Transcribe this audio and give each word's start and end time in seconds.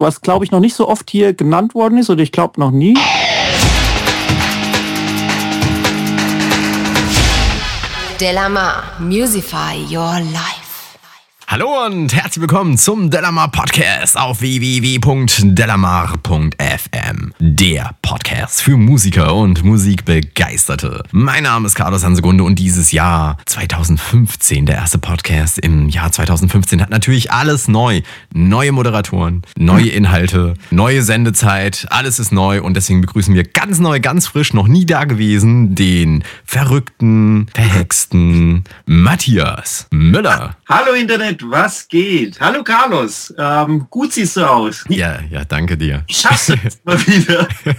was 0.00 0.22
glaube 0.22 0.44
ich 0.44 0.50
noch 0.50 0.60
nicht 0.60 0.74
so 0.74 0.88
oft 0.88 1.10
hier 1.10 1.34
genannt 1.34 1.74
worden 1.74 1.98
ist 1.98 2.10
oder 2.10 2.22
ich 2.22 2.32
glaube 2.32 2.58
noch 2.58 2.70
nie. 2.70 2.96
Delamar, 8.20 8.82
Musify 8.98 9.76
Your 9.90 10.20
Life. 10.32 10.59
Hallo 11.50 11.84
und 11.84 12.14
herzlich 12.14 12.42
willkommen 12.42 12.78
zum 12.78 13.10
Delamar 13.10 13.50
Podcast 13.50 14.16
auf 14.16 14.40
www.delamar.fm. 14.40 17.34
Der 17.40 17.90
Podcast 18.02 18.62
für 18.62 18.76
Musiker 18.76 19.34
und 19.34 19.64
Musikbegeisterte. 19.64 21.02
Mein 21.10 21.42
Name 21.42 21.66
ist 21.66 21.74
Carlos 21.74 22.04
Hansegunde 22.04 22.44
und 22.44 22.60
dieses 22.60 22.92
Jahr 22.92 23.36
2015, 23.46 24.64
der 24.64 24.76
erste 24.76 24.98
Podcast 24.98 25.58
im 25.58 25.88
Jahr 25.88 26.12
2015, 26.12 26.80
hat 26.80 26.90
natürlich 26.90 27.32
alles 27.32 27.66
neu. 27.66 28.02
Neue 28.32 28.70
Moderatoren, 28.70 29.42
neue 29.58 29.88
Inhalte, 29.88 30.54
neue 30.70 31.02
Sendezeit, 31.02 31.88
alles 31.90 32.20
ist 32.20 32.30
neu 32.30 32.62
und 32.62 32.74
deswegen 32.74 33.00
begrüßen 33.00 33.34
wir 33.34 33.42
ganz 33.42 33.80
neu, 33.80 33.98
ganz 33.98 34.28
frisch, 34.28 34.54
noch 34.54 34.68
nie 34.68 34.86
da 34.86 35.02
gewesen, 35.02 35.74
den 35.74 36.22
verrückten, 36.44 37.48
verhexten 37.52 38.62
Matthias 38.86 39.88
Müller. 39.90 40.54
Hallo 40.68 40.92
Internet, 40.92 41.39
was 41.42 41.88
geht? 41.88 42.40
Hallo 42.40 42.62
Carlos, 42.62 43.34
ähm, 43.38 43.86
gut 43.90 44.12
siehst 44.12 44.36
du 44.36 44.48
aus. 44.48 44.84
Ja, 44.88 45.20
ja, 45.30 45.44
danke 45.44 45.76
dir. 45.76 46.04
Ich 46.06 46.18
schaff's 46.18 46.48
jetzt 46.48 46.84
mal 46.84 46.98
wieder. 47.06 47.48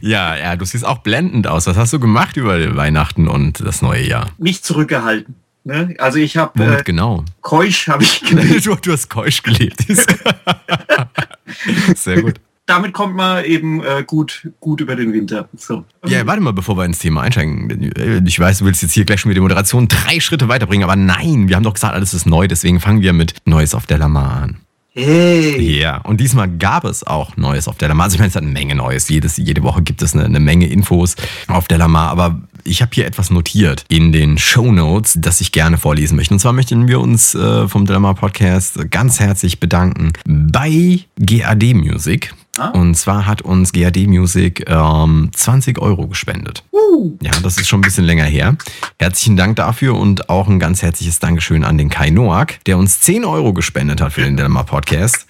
ja, 0.00 0.36
ja, 0.36 0.56
du 0.56 0.64
siehst 0.64 0.84
auch 0.84 0.98
blendend 0.98 1.46
aus. 1.46 1.66
Was 1.66 1.76
hast 1.76 1.92
du 1.92 2.00
gemacht 2.00 2.36
über 2.36 2.76
Weihnachten 2.76 3.28
und 3.28 3.60
das 3.60 3.82
neue 3.82 4.06
Jahr? 4.06 4.30
Mich 4.38 4.62
zurückgehalten. 4.62 5.36
Ne? 5.64 5.94
Also 5.98 6.18
ich 6.18 6.36
habe 6.36 6.62
äh, 6.62 6.82
genau. 6.82 7.24
Keusch 7.42 7.88
habe 7.88 8.02
ich 8.02 8.20
gelebt. 8.22 8.66
du, 8.66 8.74
du 8.74 8.92
hast 8.92 9.08
Keusch 9.08 9.42
gelebt. 9.42 9.84
Sehr 11.96 12.22
gut 12.22 12.40
damit 12.70 12.92
kommt 12.92 13.16
man 13.16 13.44
eben 13.44 13.82
äh, 13.82 14.04
gut, 14.06 14.48
gut 14.60 14.80
über 14.80 14.96
den 14.96 15.12
Winter. 15.12 15.48
So. 15.56 15.84
Ja, 16.06 16.26
warte 16.26 16.40
mal, 16.40 16.52
bevor 16.52 16.76
wir 16.76 16.84
ins 16.84 16.98
Thema 16.98 17.22
einsteigen. 17.22 17.92
Ich 18.26 18.38
weiß, 18.38 18.58
du 18.58 18.64
willst 18.64 18.82
jetzt 18.82 18.92
hier 18.92 19.04
gleich 19.04 19.20
schon 19.20 19.28
mit 19.28 19.36
der 19.36 19.42
Moderation 19.42 19.88
drei 19.88 20.20
Schritte 20.20 20.48
weiterbringen, 20.48 20.84
aber 20.84 20.96
nein, 20.96 21.48
wir 21.48 21.56
haben 21.56 21.62
doch 21.62 21.74
gesagt, 21.74 21.94
alles 21.94 22.14
ist 22.14 22.26
neu, 22.26 22.48
deswegen 22.48 22.80
fangen 22.80 23.02
wir 23.02 23.12
mit 23.12 23.34
Neues 23.44 23.74
auf 23.74 23.86
der 23.86 23.98
Lamar 23.98 24.42
an. 24.42 24.56
Hey. 24.92 25.78
Ja, 25.78 25.98
und 25.98 26.20
diesmal 26.20 26.48
gab 26.48 26.84
es 26.84 27.06
auch 27.06 27.36
Neues 27.36 27.68
auf 27.68 27.76
Delamar. 27.76 28.04
Also 28.04 28.14
ich 28.14 28.18
meine, 28.18 28.30
es 28.30 28.34
hat 28.34 28.42
eine 28.42 28.50
Menge 28.50 28.74
Neues. 28.74 29.08
Jedes, 29.08 29.36
jede 29.36 29.62
Woche 29.62 29.82
gibt 29.82 30.02
es 30.02 30.14
eine, 30.14 30.24
eine 30.24 30.40
Menge 30.40 30.66
Infos 30.66 31.14
auf 31.46 31.68
Delamar, 31.68 32.10
aber 32.10 32.40
ich 32.64 32.82
habe 32.82 32.90
hier 32.92 33.06
etwas 33.06 33.30
notiert 33.30 33.84
in 33.88 34.10
den 34.10 34.36
Show 34.36 34.72
Notes, 34.72 35.16
das 35.18 35.40
ich 35.40 35.52
gerne 35.52 35.78
vorlesen 35.78 36.16
möchte. 36.16 36.34
Und 36.34 36.40
zwar 36.40 36.52
möchten 36.52 36.88
wir 36.88 37.00
uns 37.00 37.34
äh, 37.36 37.68
vom 37.68 37.86
Delamar 37.86 38.14
Podcast 38.14 38.90
ganz 38.90 39.20
herzlich 39.20 39.60
bedanken 39.60 40.12
bei 40.26 41.00
GAD 41.18 41.74
Music. 41.74 42.34
Ah. 42.58 42.68
Und 42.68 42.94
zwar 42.96 43.26
hat 43.26 43.42
uns 43.42 43.72
GAD 43.72 44.06
Music 44.06 44.64
ähm, 44.68 45.30
20 45.32 45.78
Euro 45.78 46.08
gespendet. 46.08 46.64
Uh. 46.72 47.16
Ja, 47.22 47.30
das 47.42 47.56
ist 47.56 47.68
schon 47.68 47.80
ein 47.80 47.82
bisschen 47.82 48.04
länger 48.04 48.24
her. 48.24 48.56
Herzlichen 48.98 49.36
Dank 49.36 49.56
dafür 49.56 49.96
und 49.96 50.28
auch 50.28 50.48
ein 50.48 50.58
ganz 50.58 50.82
herzliches 50.82 51.18
Dankeschön 51.18 51.64
an 51.64 51.78
den 51.78 51.88
Kai 51.88 52.10
Noack, 52.10 52.62
der 52.64 52.76
uns 52.76 53.00
10 53.00 53.24
Euro 53.24 53.52
gespendet 53.52 54.00
hat 54.00 54.12
für 54.12 54.22
den 54.22 54.36
Delamar 54.36 54.64
Podcast. 54.64 55.26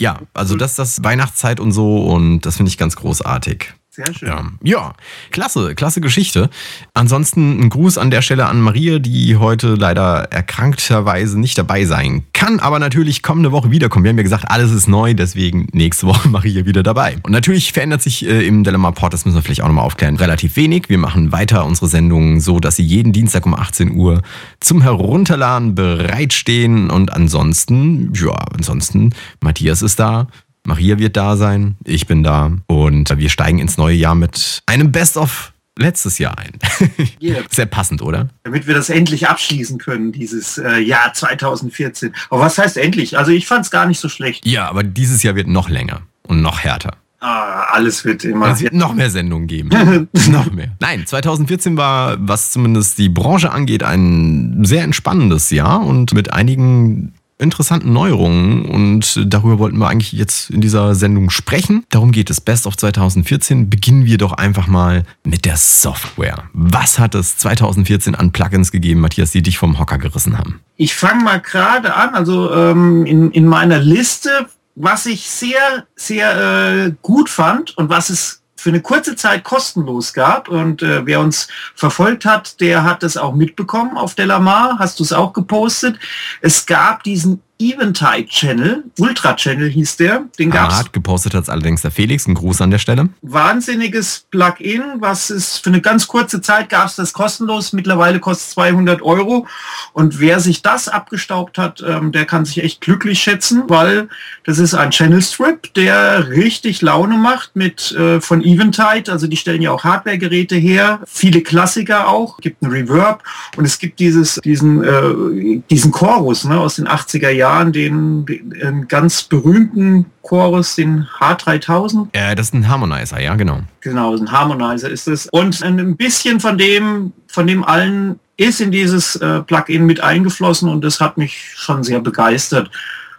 Ja, 0.00 0.20
also 0.32 0.56
das 0.56 0.70
ist 0.72 0.78
das 0.78 1.04
Weihnachtszeit 1.04 1.60
und 1.60 1.72
so 1.72 2.06
und 2.06 2.40
das 2.40 2.56
finde 2.56 2.70
ich 2.70 2.78
ganz 2.78 2.96
großartig. 2.96 3.74
Sehr 3.90 4.14
schön. 4.14 4.28
Ja. 4.28 4.44
ja, 4.62 4.92
klasse, 5.30 5.74
klasse 5.74 6.00
Geschichte. 6.00 6.50
Ansonsten 6.94 7.58
ein 7.58 7.70
Gruß 7.70 7.98
an 7.98 8.10
der 8.10 8.22
Stelle 8.22 8.46
an 8.46 8.60
Maria, 8.60 8.98
die 8.98 9.36
heute 9.36 9.74
leider 9.74 10.30
erkrankterweise 10.30 11.40
nicht 11.40 11.56
dabei 11.56 11.84
sein 11.84 12.24
kann, 12.32 12.60
aber 12.60 12.78
natürlich 12.78 13.22
kommende 13.22 13.50
Woche 13.50 13.70
wiederkommen. 13.70 14.04
Wir 14.04 14.10
haben 14.10 14.18
ja 14.18 14.22
gesagt, 14.22 14.50
alles 14.50 14.70
ist 14.70 14.88
neu, 14.88 15.14
deswegen 15.14 15.66
nächste 15.72 16.06
Woche 16.06 16.28
Maria 16.30 16.66
wieder 16.66 16.82
dabei. 16.82 17.16
Und 17.22 17.32
natürlich 17.32 17.72
verändert 17.72 18.02
sich 18.02 18.24
äh, 18.24 18.46
im 18.46 18.62
Dilemma 18.62 18.90
Port, 18.90 19.14
das 19.14 19.24
müssen 19.24 19.36
wir 19.36 19.42
vielleicht 19.42 19.62
auch 19.62 19.68
nochmal 19.68 19.86
aufklären, 19.86 20.16
relativ 20.16 20.56
wenig. 20.56 20.88
Wir 20.88 20.98
machen 20.98 21.32
weiter 21.32 21.64
unsere 21.64 21.88
Sendungen 21.88 22.40
so, 22.40 22.60
dass 22.60 22.76
sie 22.76 22.84
jeden 22.84 23.12
Dienstag 23.12 23.46
um 23.46 23.54
18 23.54 23.96
Uhr 23.96 24.22
zum 24.60 24.82
Herunterladen 24.82 25.74
bereitstehen. 25.74 26.90
Und 26.90 27.12
ansonsten, 27.12 28.12
ja, 28.14 28.34
ansonsten, 28.54 29.14
Matthias 29.40 29.82
ist 29.82 29.98
da. 29.98 30.28
Maria 30.68 30.98
wird 30.98 31.16
da 31.16 31.38
sein, 31.38 31.76
ich 31.82 32.06
bin 32.06 32.22
da 32.22 32.52
und 32.66 33.16
wir 33.16 33.30
steigen 33.30 33.58
ins 33.58 33.78
neue 33.78 33.96
Jahr 33.96 34.14
mit 34.14 34.62
einem 34.66 34.92
Best-of 34.92 35.54
letztes 35.78 36.18
Jahr 36.18 36.36
ein. 36.38 36.52
Yeah. 37.20 37.42
Sehr 37.50 37.66
passend, 37.66 38.00
oder? 38.00 38.28
Damit 38.44 38.68
wir 38.68 38.74
das 38.74 38.90
endlich 38.90 39.28
abschließen 39.28 39.78
können, 39.78 40.12
dieses 40.12 40.56
äh, 40.58 40.78
Jahr 40.78 41.12
2014. 41.12 42.14
Aber 42.30 42.42
was 42.42 42.58
heißt 42.58 42.76
endlich? 42.76 43.18
Also 43.18 43.32
ich 43.32 43.46
fand 43.48 43.64
es 43.64 43.72
gar 43.72 43.86
nicht 43.86 43.98
so 43.98 44.08
schlecht. 44.08 44.46
Ja, 44.46 44.68
aber 44.68 44.84
dieses 44.84 45.24
Jahr 45.24 45.34
wird 45.34 45.48
noch 45.48 45.68
länger 45.68 46.02
und 46.22 46.42
noch 46.42 46.60
härter. 46.60 46.92
Ah, 47.18 47.64
alles 47.72 48.04
wird 48.04 48.24
immer. 48.24 48.48
Es 48.48 48.60
wird 48.60 48.72
noch 48.72 48.94
mehr 48.94 49.10
Sendungen 49.10 49.48
geben. 49.48 49.70
noch 50.30 50.52
mehr. 50.52 50.76
Nein, 50.78 51.06
2014 51.06 51.76
war, 51.76 52.16
was 52.20 52.52
zumindest 52.52 52.98
die 52.98 53.08
Branche 53.08 53.50
angeht, 53.50 53.82
ein 53.82 54.64
sehr 54.64 54.84
entspannendes 54.84 55.50
Jahr 55.50 55.84
und 55.84 56.14
mit 56.14 56.32
einigen 56.32 57.14
interessanten 57.38 57.92
Neuerungen 57.92 58.64
und 58.64 59.22
darüber 59.26 59.58
wollten 59.58 59.78
wir 59.78 59.88
eigentlich 59.88 60.12
jetzt 60.12 60.50
in 60.50 60.60
dieser 60.60 60.94
Sendung 60.94 61.30
sprechen. 61.30 61.84
Darum 61.90 62.12
geht 62.12 62.30
es. 62.30 62.40
Best 62.40 62.66
of 62.66 62.76
2014. 62.76 63.70
Beginnen 63.70 64.06
wir 64.06 64.18
doch 64.18 64.32
einfach 64.32 64.66
mal 64.66 65.04
mit 65.24 65.44
der 65.44 65.56
Software. 65.56 66.44
Was 66.52 66.98
hat 66.98 67.14
es 67.14 67.36
2014 67.38 68.14
an 68.14 68.32
Plugins 68.32 68.72
gegeben, 68.72 69.00
Matthias, 69.00 69.30
die 69.30 69.42
dich 69.42 69.58
vom 69.58 69.78
Hocker 69.78 69.98
gerissen 69.98 70.36
haben? 70.36 70.60
Ich 70.76 70.94
fange 70.94 71.24
mal 71.24 71.40
gerade 71.40 71.94
an. 71.94 72.14
Also 72.14 72.52
ähm, 72.52 73.06
in, 73.06 73.30
in 73.30 73.46
meiner 73.46 73.78
Liste, 73.78 74.48
was 74.74 75.06
ich 75.06 75.28
sehr, 75.28 75.86
sehr 75.96 76.86
äh, 76.86 76.92
gut 77.02 77.30
fand 77.30 77.76
und 77.76 77.88
was 77.88 78.10
es 78.10 78.37
für 78.58 78.70
eine 78.70 78.82
kurze 78.82 79.14
Zeit 79.14 79.44
kostenlos 79.44 80.12
gab. 80.12 80.48
Und 80.48 80.82
äh, 80.82 81.06
wer 81.06 81.20
uns 81.20 81.46
verfolgt 81.76 82.24
hat, 82.24 82.60
der 82.60 82.82
hat 82.82 83.04
es 83.04 83.16
auch 83.16 83.34
mitbekommen 83.34 83.96
auf 83.96 84.16
Delamar. 84.16 84.78
Hast 84.80 84.98
du 84.98 85.04
es 85.04 85.12
auch 85.12 85.32
gepostet? 85.32 85.96
Es 86.40 86.66
gab 86.66 87.04
diesen 87.04 87.40
Eventide 87.60 88.28
Channel, 88.28 88.84
Ultra 88.98 89.34
Channel 89.34 89.68
hieß 89.68 89.96
der. 89.96 90.26
Den 90.38 90.50
gab's. 90.52 90.74
Ah, 90.74 90.78
hat 90.78 90.92
gepostet 90.92 91.34
hat 91.34 91.48
allerdings 91.48 91.82
der 91.82 91.90
Felix. 91.90 92.28
Ein 92.28 92.34
Gruß 92.34 92.60
an 92.60 92.70
der 92.70 92.78
Stelle. 92.78 93.08
Wahnsinniges 93.22 94.26
Plugin, 94.30 94.82
was 95.00 95.30
ist 95.30 95.58
für 95.58 95.70
eine 95.70 95.80
ganz 95.80 96.06
kurze 96.06 96.40
Zeit 96.40 96.68
gab 96.68 96.86
es 96.86 96.94
das 96.94 97.12
kostenlos. 97.12 97.72
Mittlerweile 97.72 98.20
kostet 98.20 98.50
200 98.52 99.02
Euro. 99.02 99.48
Und 99.92 100.20
wer 100.20 100.38
sich 100.38 100.62
das 100.62 100.88
abgestaubt 100.88 101.58
hat, 101.58 101.82
ähm, 101.84 102.12
der 102.12 102.26
kann 102.26 102.44
sich 102.44 102.62
echt 102.62 102.80
glücklich 102.80 103.20
schätzen, 103.20 103.64
weil 103.66 104.08
das 104.44 104.60
ist 104.60 104.74
ein 104.74 104.92
Channel 104.92 105.20
Strip, 105.20 105.74
der 105.74 106.28
richtig 106.28 106.80
Laune 106.80 107.16
macht 107.16 107.56
mit 107.56 107.90
äh, 107.92 108.20
von 108.20 108.40
Eventide. 108.40 109.10
Also 109.10 109.26
die 109.26 109.36
stellen 109.36 109.62
ja 109.62 109.72
auch 109.72 109.82
Hardware-Geräte 109.82 110.54
her, 110.54 111.00
viele 111.08 111.40
Klassiker 111.40 112.06
auch. 112.06 112.38
Gibt 112.38 112.62
einen 112.62 112.70
Reverb 112.70 113.24
und 113.56 113.64
es 113.64 113.80
gibt 113.80 113.98
dieses 113.98 114.36
diesen 114.44 114.84
äh, 114.84 115.60
diesen 115.68 115.90
Chorus 115.90 116.44
ne, 116.44 116.60
aus 116.60 116.76
den 116.76 116.86
80er 116.86 117.30
Jahren 117.30 117.47
Jahren 117.48 117.72
den, 117.72 118.26
den 118.26 118.88
ganz 118.88 119.22
berühmten 119.22 120.06
Chorus, 120.22 120.74
den 120.74 121.06
H3000. 121.18 122.08
Ja, 122.14 122.34
das 122.34 122.48
ist 122.48 122.54
ein 122.54 122.68
Harmonizer, 122.68 123.20
ja, 123.20 123.34
genau. 123.36 123.60
Genau, 123.80 124.14
ein 124.14 124.30
Harmonizer 124.30 124.90
ist 124.90 125.08
es. 125.08 125.28
Und 125.32 125.62
ein 125.62 125.96
bisschen 125.96 126.40
von 126.40 126.58
dem, 126.58 127.12
von 127.26 127.46
dem 127.46 127.64
allen 127.64 128.20
ist 128.36 128.60
in 128.60 128.70
dieses 128.70 129.16
äh, 129.16 129.40
Plugin 129.40 129.86
mit 129.86 130.00
eingeflossen 130.00 130.68
und 130.68 130.84
das 130.84 131.00
hat 131.00 131.16
mich 131.16 131.52
schon 131.56 131.82
sehr 131.82 132.00
begeistert. 132.00 132.70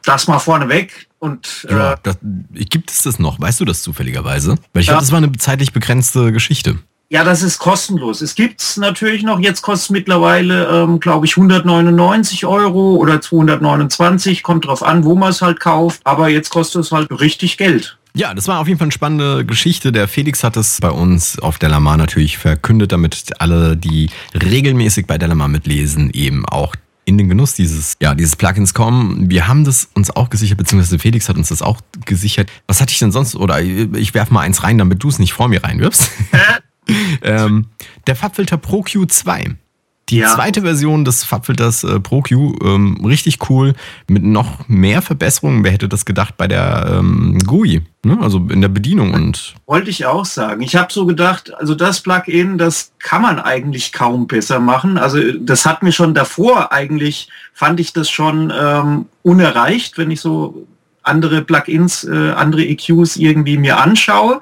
Das 0.06 0.28
mal 0.28 0.40
vorneweg. 0.40 1.08
Und, 1.18 1.68
äh, 1.68 1.74
ja, 1.76 1.96
das, 2.04 2.18
gibt 2.54 2.92
es 2.92 3.02
das 3.02 3.20
noch? 3.20 3.40
Weißt 3.42 3.60
du 3.60 3.66
das 3.66 3.82
zufälligerweise? 3.82 4.56
Weil 4.74 4.82
ich 4.82 4.88
ja. 4.88 4.94
glaube, 4.94 5.04
das 5.04 5.12
war 5.12 5.18
eine 5.18 5.32
zeitlich 5.34 5.74
begrenzte 5.74 6.32
Geschichte. 6.32 6.78
Ja, 7.12 7.24
das 7.24 7.42
ist 7.42 7.58
kostenlos. 7.58 8.22
Es 8.22 8.36
gibt 8.36 8.62
es 8.62 8.78
natürlich 8.78 9.24
noch, 9.24 9.40
jetzt 9.40 9.64
kostet 9.64 9.86
es 9.86 9.90
mittlerweile, 9.90 10.68
ähm, 10.68 11.00
glaube 11.00 11.26
ich, 11.26 11.36
199 11.38 12.46
Euro 12.46 12.98
oder 12.98 13.20
229, 13.20 14.44
kommt 14.44 14.68
drauf 14.68 14.84
an, 14.84 15.04
wo 15.04 15.16
man 15.16 15.32
es 15.32 15.42
halt 15.42 15.60
kauft. 15.60 16.02
Aber 16.04 16.30
jetzt 16.30 16.52
kostet 16.52 16.84
es 16.84 16.92
halt 16.92 17.10
richtig 17.20 17.58
Geld. 17.58 17.98
Ja, 18.14 18.36
das 18.36 18.48
war 18.48 18.60
auf 18.60 18.68
jeden 18.68 18.78
Fall 18.78 18.86
eine 18.86 18.92
spannende 18.92 19.44
Geschichte. 19.44 19.92
Der 19.92 20.08
Felix 20.08 20.44
hat 20.44 20.56
es 20.56 20.80
bei 20.82 20.92
uns 20.92 21.40
auf 21.40 21.58
Delamar 21.58 21.98
natürlich 21.98 22.38
verkündet, 22.38 22.92
damit 22.92 23.34
alle, 23.40 23.76
die 23.76 24.12
regelmäßig 24.36 25.08
bei 25.08 25.18
Delamar 25.18 25.48
mitlesen, 25.48 26.12
eben 26.12 26.46
auch 26.46 26.76
in 27.06 27.18
den 27.18 27.28
Genuss 27.28 27.56
dieses, 27.56 27.96
ja, 28.00 28.14
dieses 28.14 28.36
Plugins 28.36 28.76
kommen. 28.76 29.32
Wir 29.32 29.48
haben 29.48 29.64
das 29.64 29.90
uns 29.96 30.16
auch 30.16 30.30
gesichert, 30.30 30.60
beziehungsweise 30.60 31.00
Felix 31.00 31.28
hat 31.28 31.38
uns 31.38 31.50
das 31.50 31.64
auch 31.64 31.82
gesichert. 32.06 32.52
Was 32.68 32.82
hatte 32.82 32.92
ich 32.92 33.00
denn 33.00 33.12
sonst? 33.12 33.36
Oder 33.36 33.62
ich 33.62 34.14
werfe 34.14 34.32
mal 34.32 34.42
eins 34.42 34.64
rein, 34.64 34.78
damit 34.78 35.02
du 35.02 35.10
es 35.10 35.18
nicht 35.18 35.34
vor 35.34 35.48
mir 35.48 35.64
reinwirfst. 35.64 36.12
ähm, 37.22 37.68
der 38.08 38.16
Farbfilter 38.16 38.58
Pro 38.58 38.82
Q2. 38.82 39.56
Die 40.10 40.18
ja. 40.18 40.34
zweite 40.34 40.64
Version 40.64 41.06
des 41.06 41.24
Farbfilters 41.24 41.84
äh, 41.84 42.00
Pro 42.00 42.22
Q, 42.22 42.56
ähm, 42.64 43.06
richtig 43.06 43.38
cool, 43.50 43.76
mit 44.08 44.24
noch 44.24 44.68
mehr 44.68 45.04
Verbesserungen. 45.04 45.64
Wer 45.64 45.72
hätte 45.72 45.88
das 45.88 46.04
gedacht 46.04 46.36
bei 46.36 46.48
der 46.48 46.98
ähm, 46.98 47.38
GUI, 47.46 47.84
ne? 48.04 48.18
also 48.20 48.40
in 48.50 48.62
der 48.62 48.70
Bedienung 48.70 49.14
und. 49.14 49.54
Wollte 49.68 49.92
ich 49.92 50.08
auch 50.08 50.26
sagen. 50.26 50.64
Ich 50.64 50.76
habe 50.76 50.92
so 50.92 51.06
gedacht, 51.06 51.54
also 51.54 51.76
das 51.76 52.02
Plugin, 52.02 52.58
das 52.58 52.92
kann 52.98 53.22
man 53.22 53.40
eigentlich 53.40 53.94
kaum 53.94 54.26
besser 54.26 54.60
machen. 54.60 54.98
Also 54.98 55.20
das 55.40 55.68
hat 55.68 55.84
mir 55.84 55.92
schon 55.92 56.16
davor 56.16 56.72
eigentlich, 56.72 57.30
fand 57.54 57.80
ich 57.80 57.94
das 57.94 58.10
schon 58.10 58.52
ähm, 58.60 59.06
unerreicht, 59.22 60.00
wenn 60.00 60.10
ich 60.10 60.22
so 60.22 60.66
andere 61.04 61.44
Plugins, 61.44 62.04
äh, 62.04 62.32
andere 62.32 62.66
EQs 62.66 63.16
irgendwie 63.16 63.58
mir 63.58 63.80
anschaue. 63.80 64.42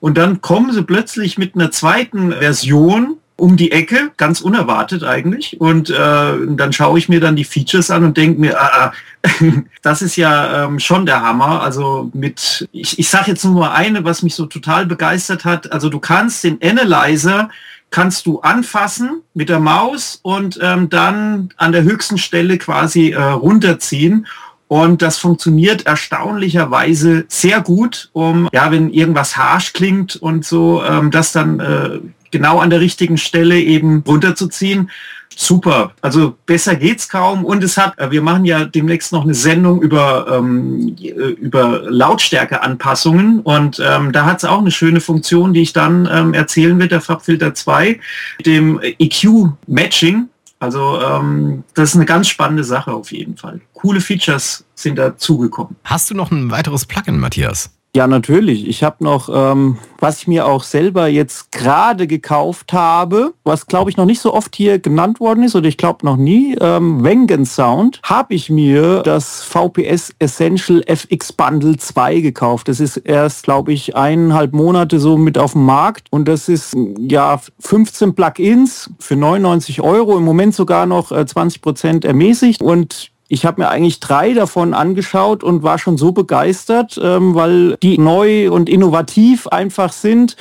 Und 0.00 0.16
dann 0.16 0.40
kommen 0.40 0.72
sie 0.72 0.82
plötzlich 0.82 1.38
mit 1.38 1.54
einer 1.54 1.70
zweiten 1.70 2.32
Version 2.32 3.16
um 3.36 3.56
die 3.56 3.72
Ecke, 3.72 4.10
ganz 4.18 4.40
unerwartet 4.42 5.02
eigentlich. 5.02 5.60
Und 5.60 5.88
äh, 5.88 5.94
dann 5.94 6.72
schaue 6.72 6.98
ich 6.98 7.08
mir 7.08 7.20
dann 7.20 7.36
die 7.36 7.44
Features 7.44 7.90
an 7.90 8.04
und 8.04 8.16
denke 8.16 8.38
mir, 8.38 8.60
ah, 8.60 8.92
ah, 9.22 9.28
das 9.82 10.02
ist 10.02 10.16
ja 10.16 10.64
ähm, 10.64 10.78
schon 10.78 11.06
der 11.06 11.22
Hammer. 11.22 11.62
Also 11.62 12.10
mit, 12.12 12.68
ich, 12.72 12.98
ich 12.98 13.08
sage 13.08 13.30
jetzt 13.30 13.44
nur 13.44 13.54
mal 13.54 13.72
eine, 13.72 14.04
was 14.04 14.22
mich 14.22 14.34
so 14.34 14.46
total 14.46 14.84
begeistert 14.86 15.44
hat. 15.44 15.72
Also 15.72 15.88
du 15.88 15.98
kannst 15.98 16.44
den 16.44 16.58
Analyzer 16.62 17.48
kannst 17.90 18.26
du 18.26 18.40
anfassen 18.40 19.22
mit 19.34 19.48
der 19.48 19.58
Maus 19.58 20.20
und 20.22 20.58
ähm, 20.62 20.88
dann 20.88 21.50
an 21.56 21.72
der 21.72 21.82
höchsten 21.82 22.18
Stelle 22.18 22.56
quasi 22.56 23.10
äh, 23.10 23.20
runterziehen. 23.20 24.26
Und 24.70 25.02
das 25.02 25.18
funktioniert 25.18 25.86
erstaunlicherweise 25.86 27.24
sehr 27.26 27.60
gut, 27.60 28.08
um, 28.12 28.48
ja, 28.52 28.70
wenn 28.70 28.92
irgendwas 28.92 29.36
harsch 29.36 29.72
klingt 29.72 30.14
und 30.14 30.44
so, 30.44 30.80
ähm, 30.84 31.10
das 31.10 31.32
dann 31.32 31.58
äh, 31.58 31.98
genau 32.30 32.60
an 32.60 32.70
der 32.70 32.78
richtigen 32.78 33.18
Stelle 33.18 33.58
eben 33.58 34.04
runterzuziehen 34.06 34.88
super. 35.36 35.92
Also 36.02 36.36
besser 36.46 36.76
geht's 36.76 37.08
kaum. 37.08 37.44
Und 37.44 37.64
es 37.64 37.76
hat, 37.76 37.98
äh, 37.98 38.12
wir 38.12 38.22
machen 38.22 38.44
ja 38.44 38.64
demnächst 38.64 39.12
noch 39.12 39.24
eine 39.24 39.34
Sendung 39.34 39.82
über, 39.82 40.26
ähm, 40.30 40.94
äh, 41.00 41.08
über 41.08 41.82
Lautstärkeanpassungen 41.88 43.40
und 43.40 43.82
ähm, 43.84 44.12
da 44.12 44.24
hat 44.24 44.38
es 44.38 44.44
auch 44.44 44.60
eine 44.60 44.70
schöne 44.70 45.00
Funktion, 45.00 45.52
die 45.52 45.62
ich 45.62 45.72
dann 45.72 46.08
ähm, 46.12 46.32
erzählen 46.34 46.78
wird, 46.78 46.92
der 46.92 47.00
Farbfilter 47.00 47.54
2, 47.54 47.98
dem 48.44 48.80
EQ-Matching. 48.80 50.28
Also 50.60 51.00
ähm, 51.00 51.64
das 51.74 51.90
ist 51.90 51.96
eine 51.96 52.04
ganz 52.04 52.28
spannende 52.28 52.64
Sache 52.64 52.92
auf 52.92 53.10
jeden 53.12 53.36
Fall. 53.36 53.60
Coole 53.72 54.00
Features 54.00 54.64
sind 54.74 54.96
dazugekommen. 54.96 55.76
Hast 55.84 56.10
du 56.10 56.14
noch 56.14 56.30
ein 56.30 56.50
weiteres 56.50 56.84
Plugin, 56.84 57.18
Matthias? 57.18 57.70
Ja, 57.96 58.06
natürlich. 58.06 58.68
Ich 58.68 58.84
habe 58.84 59.02
noch, 59.02 59.28
ähm, 59.32 59.76
was 59.98 60.20
ich 60.20 60.28
mir 60.28 60.46
auch 60.46 60.62
selber 60.62 61.08
jetzt 61.08 61.50
gerade 61.50 62.06
gekauft 62.06 62.72
habe, 62.72 63.34
was 63.42 63.66
glaube 63.66 63.90
ich 63.90 63.96
noch 63.96 64.04
nicht 64.04 64.20
so 64.20 64.32
oft 64.32 64.54
hier 64.54 64.78
genannt 64.78 65.18
worden 65.18 65.42
ist 65.42 65.56
oder 65.56 65.66
ich 65.66 65.76
glaube 65.76 66.06
noch 66.06 66.16
nie, 66.16 66.54
ähm, 66.60 67.02
Wengen 67.02 67.44
Sound, 67.44 68.00
habe 68.04 68.34
ich 68.34 68.48
mir 68.48 69.02
das 69.02 69.42
VPS 69.42 70.14
Essential 70.20 70.84
FX 70.86 71.32
Bundle 71.32 71.78
2 71.78 72.20
gekauft. 72.20 72.68
Das 72.68 72.78
ist 72.78 72.96
erst, 72.96 73.42
glaube 73.42 73.72
ich, 73.72 73.96
eineinhalb 73.96 74.52
Monate 74.52 75.00
so 75.00 75.18
mit 75.18 75.36
auf 75.36 75.54
dem 75.54 75.64
Markt 75.64 76.06
und 76.10 76.28
das 76.28 76.48
ist 76.48 76.76
ja 76.96 77.40
15 77.58 78.14
Plugins 78.14 78.88
für 79.00 79.16
99 79.16 79.80
Euro, 79.80 80.16
im 80.16 80.24
Moment 80.24 80.54
sogar 80.54 80.86
noch 80.86 81.10
äh, 81.10 81.26
20 81.26 81.60
Prozent 81.60 82.04
ermäßigt 82.04 82.62
und 82.62 83.10
ich 83.32 83.46
habe 83.46 83.62
mir 83.62 83.68
eigentlich 83.68 84.00
drei 84.00 84.34
davon 84.34 84.74
angeschaut 84.74 85.44
und 85.44 85.62
war 85.62 85.78
schon 85.78 85.96
so 85.96 86.10
begeistert, 86.10 87.00
ähm, 87.00 87.36
weil 87.36 87.76
die 87.76 87.96
neu 87.96 88.50
und 88.50 88.68
innovativ 88.68 89.46
einfach 89.46 89.92
sind 89.92 90.36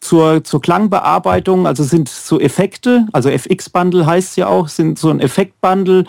zur, 0.00 0.42
zur 0.42 0.60
Klangbearbeitung, 0.60 1.68
also 1.68 1.84
sind 1.84 2.08
so 2.08 2.40
Effekte, 2.40 3.06
also 3.12 3.28
FX-Bundle 3.30 4.06
heißt 4.06 4.36
ja 4.36 4.48
auch, 4.48 4.66
sind 4.66 4.98
so 4.98 5.08
ein 5.08 5.20
Effekt-Bundle, 5.20 6.04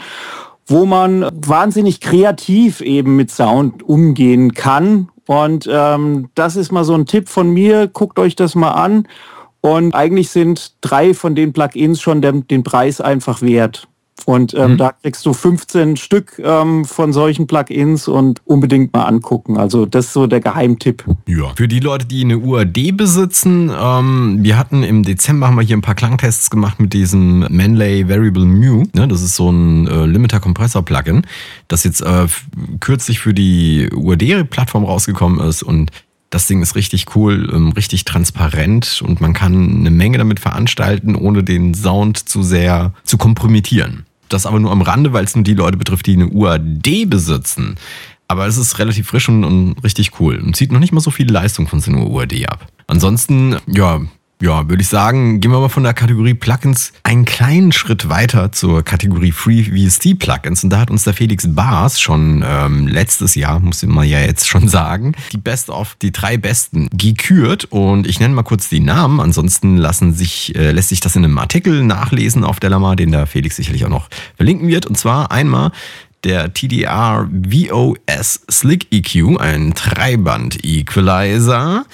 wo 0.65 0.87
man 0.87 1.29
wahnsinnig 1.31 2.01
kreativ 2.01 2.81
eben 2.81 3.15
mit 3.15 3.29
Sound 3.29 3.83
umgehen 3.83 4.53
kann. 4.55 5.09
Und 5.27 5.69
ähm, 5.71 6.29
das 6.33 6.55
ist 6.55 6.71
mal 6.71 6.83
so 6.83 6.95
ein 6.95 7.05
Tipp 7.05 7.29
von 7.29 7.51
mir, 7.51 7.87
guckt 7.87 8.17
euch 8.17 8.35
das 8.35 8.55
mal 8.55 8.71
an. 8.71 9.07
Und 9.61 9.93
eigentlich 9.93 10.31
sind 10.31 10.73
drei 10.81 11.13
von 11.13 11.35
den 11.35 11.53
Plugins 11.53 12.01
schon 12.01 12.23
den, 12.23 12.47
den 12.47 12.63
Preis 12.63 13.01
einfach 13.01 13.43
wert. 13.43 13.87
Und 14.25 14.53
ähm, 14.53 14.73
mhm. 14.73 14.77
da 14.77 14.91
kriegst 14.91 15.25
du 15.25 15.33
15 15.33 15.97
Stück 15.97 16.39
ähm, 16.43 16.85
von 16.85 17.13
solchen 17.13 17.47
Plugins 17.47 18.07
und 18.07 18.41
unbedingt 18.45 18.93
mal 18.93 19.05
angucken. 19.05 19.57
Also 19.57 19.85
das 19.85 20.07
ist 20.07 20.13
so 20.13 20.27
der 20.27 20.41
Geheimtipp. 20.41 21.05
Ja. 21.27 21.53
Für 21.55 21.67
die 21.67 21.79
Leute, 21.79 22.05
die 22.05 22.23
eine 22.23 22.37
UAD 22.37 22.97
besitzen, 22.97 23.71
ähm, 23.73 24.39
wir 24.41 24.57
hatten 24.57 24.83
im 24.83 25.03
Dezember 25.03 25.47
haben 25.47 25.55
wir 25.55 25.63
hier 25.63 25.77
ein 25.77 25.81
paar 25.81 25.95
Klangtests 25.95 26.49
gemacht 26.49 26.79
mit 26.79 26.93
diesem 26.93 27.45
Manley 27.49 28.09
Variable 28.09 28.45
Mu. 28.45 28.83
Ne, 28.93 29.07
das 29.07 29.21
ist 29.21 29.35
so 29.35 29.49
ein 29.49 29.87
äh, 29.87 30.05
Limiter-Kompressor-Plugin, 30.05 31.25
das 31.67 31.83
jetzt 31.83 32.01
äh, 32.01 32.27
kürzlich 32.79 33.19
für 33.19 33.33
die 33.33 33.89
UAD-Plattform 33.93 34.83
rausgekommen 34.83 35.39
ist 35.39 35.63
und 35.63 35.91
das 36.29 36.47
Ding 36.47 36.61
ist 36.61 36.75
richtig 36.75 37.15
cool, 37.15 37.49
ähm, 37.53 37.69
richtig 37.71 38.05
transparent 38.05 39.01
und 39.05 39.21
man 39.21 39.33
kann 39.33 39.79
eine 39.79 39.91
Menge 39.91 40.17
damit 40.17 40.39
veranstalten, 40.39 41.15
ohne 41.15 41.43
den 41.43 41.73
Sound 41.73 42.17
zu 42.17 42.43
sehr 42.43 42.93
zu 43.03 43.17
kompromittieren. 43.17 44.05
Das 44.29 44.45
aber 44.45 44.59
nur 44.59 44.71
am 44.71 44.81
Rande, 44.81 45.13
weil 45.13 45.25
es 45.25 45.35
nur 45.35 45.43
die 45.43 45.53
Leute 45.53 45.77
betrifft, 45.77 46.05
die 46.07 46.13
eine 46.13 46.29
UAD 46.29 47.09
besitzen. 47.09 47.75
Aber 48.27 48.45
es 48.45 48.57
ist 48.57 48.79
relativ 48.79 49.07
frisch 49.07 49.29
und, 49.29 49.43
und 49.43 49.83
richtig 49.83 50.19
cool 50.19 50.37
und 50.37 50.55
zieht 50.55 50.71
noch 50.71 50.79
nicht 50.79 50.91
mal 50.91 50.99
so 50.99 51.11
viel 51.11 51.31
Leistung 51.31 51.67
von 51.67 51.79
so 51.79 51.91
einer 51.91 52.05
UAD 52.05 52.47
ab. 52.49 52.67
Ansonsten, 52.87 53.55
ja, 53.67 54.01
ja, 54.39 54.69
würde 54.69 54.83
ich 54.83 54.87
sagen, 54.87 55.39
gehen 55.39 55.51
wir 55.51 55.59
mal 55.59 55.69
von 55.69 55.83
der 55.83 55.95
Kategorie 55.95 56.35
Plugins 56.35 56.93
einen 57.01 57.25
kleinen 57.25 57.71
Schritt 57.71 58.07
weiter 58.07 58.51
zur 58.51 58.83
Kategorie 58.83 59.31
Free 59.31 59.63
VST 59.63 60.19
Plugins. 60.19 60.63
Und 60.63 60.69
da 60.69 60.79
hat 60.79 60.91
uns 60.91 61.05
der 61.05 61.15
Felix 61.15 61.47
Bars 61.47 61.99
schon 61.99 62.45
ähm, 62.47 62.87
letztes 62.87 63.33
Jahr, 63.33 63.59
muss 63.59 63.81
ich 63.81 63.89
mal 63.89 64.05
ja 64.05 64.19
jetzt 64.19 64.47
schon 64.47 64.67
sagen, 64.67 65.15
die 65.31 65.37
Best 65.37 65.69
of, 65.69 65.95
die 65.95 66.11
drei 66.11 66.37
besten 66.37 66.87
gekürt. 66.91 67.65
Und 67.65 68.05
ich 68.05 68.19
nenne 68.19 68.35
mal 68.35 68.43
kurz 68.43 68.69
die 68.69 68.79
Namen. 68.79 69.19
Ansonsten 69.19 69.75
lassen 69.75 70.13
sich, 70.13 70.55
äh, 70.55 70.71
lässt 70.71 70.89
sich 70.89 70.99
das 70.99 71.15
in 71.15 71.23
einem 71.23 71.37
Artikel 71.39 71.83
nachlesen 71.83 72.43
auf 72.43 72.59
Delamar, 72.59 72.95
den 72.95 73.11
der 73.11 73.25
Felix 73.25 73.55
sicherlich 73.55 73.85
auch 73.85 73.89
noch 73.89 74.07
verlinken 74.35 74.67
wird. 74.67 74.85
Und 74.85 74.99
zwar 74.99 75.31
einmal 75.31 75.71
der 76.23 76.53
TDR 76.53 77.27
VOS 77.29 78.41
Slick 78.51 78.87
EQ, 78.91 79.39
ein 79.39 79.73
Dreiband 79.73 80.63
Equalizer. 80.63 81.85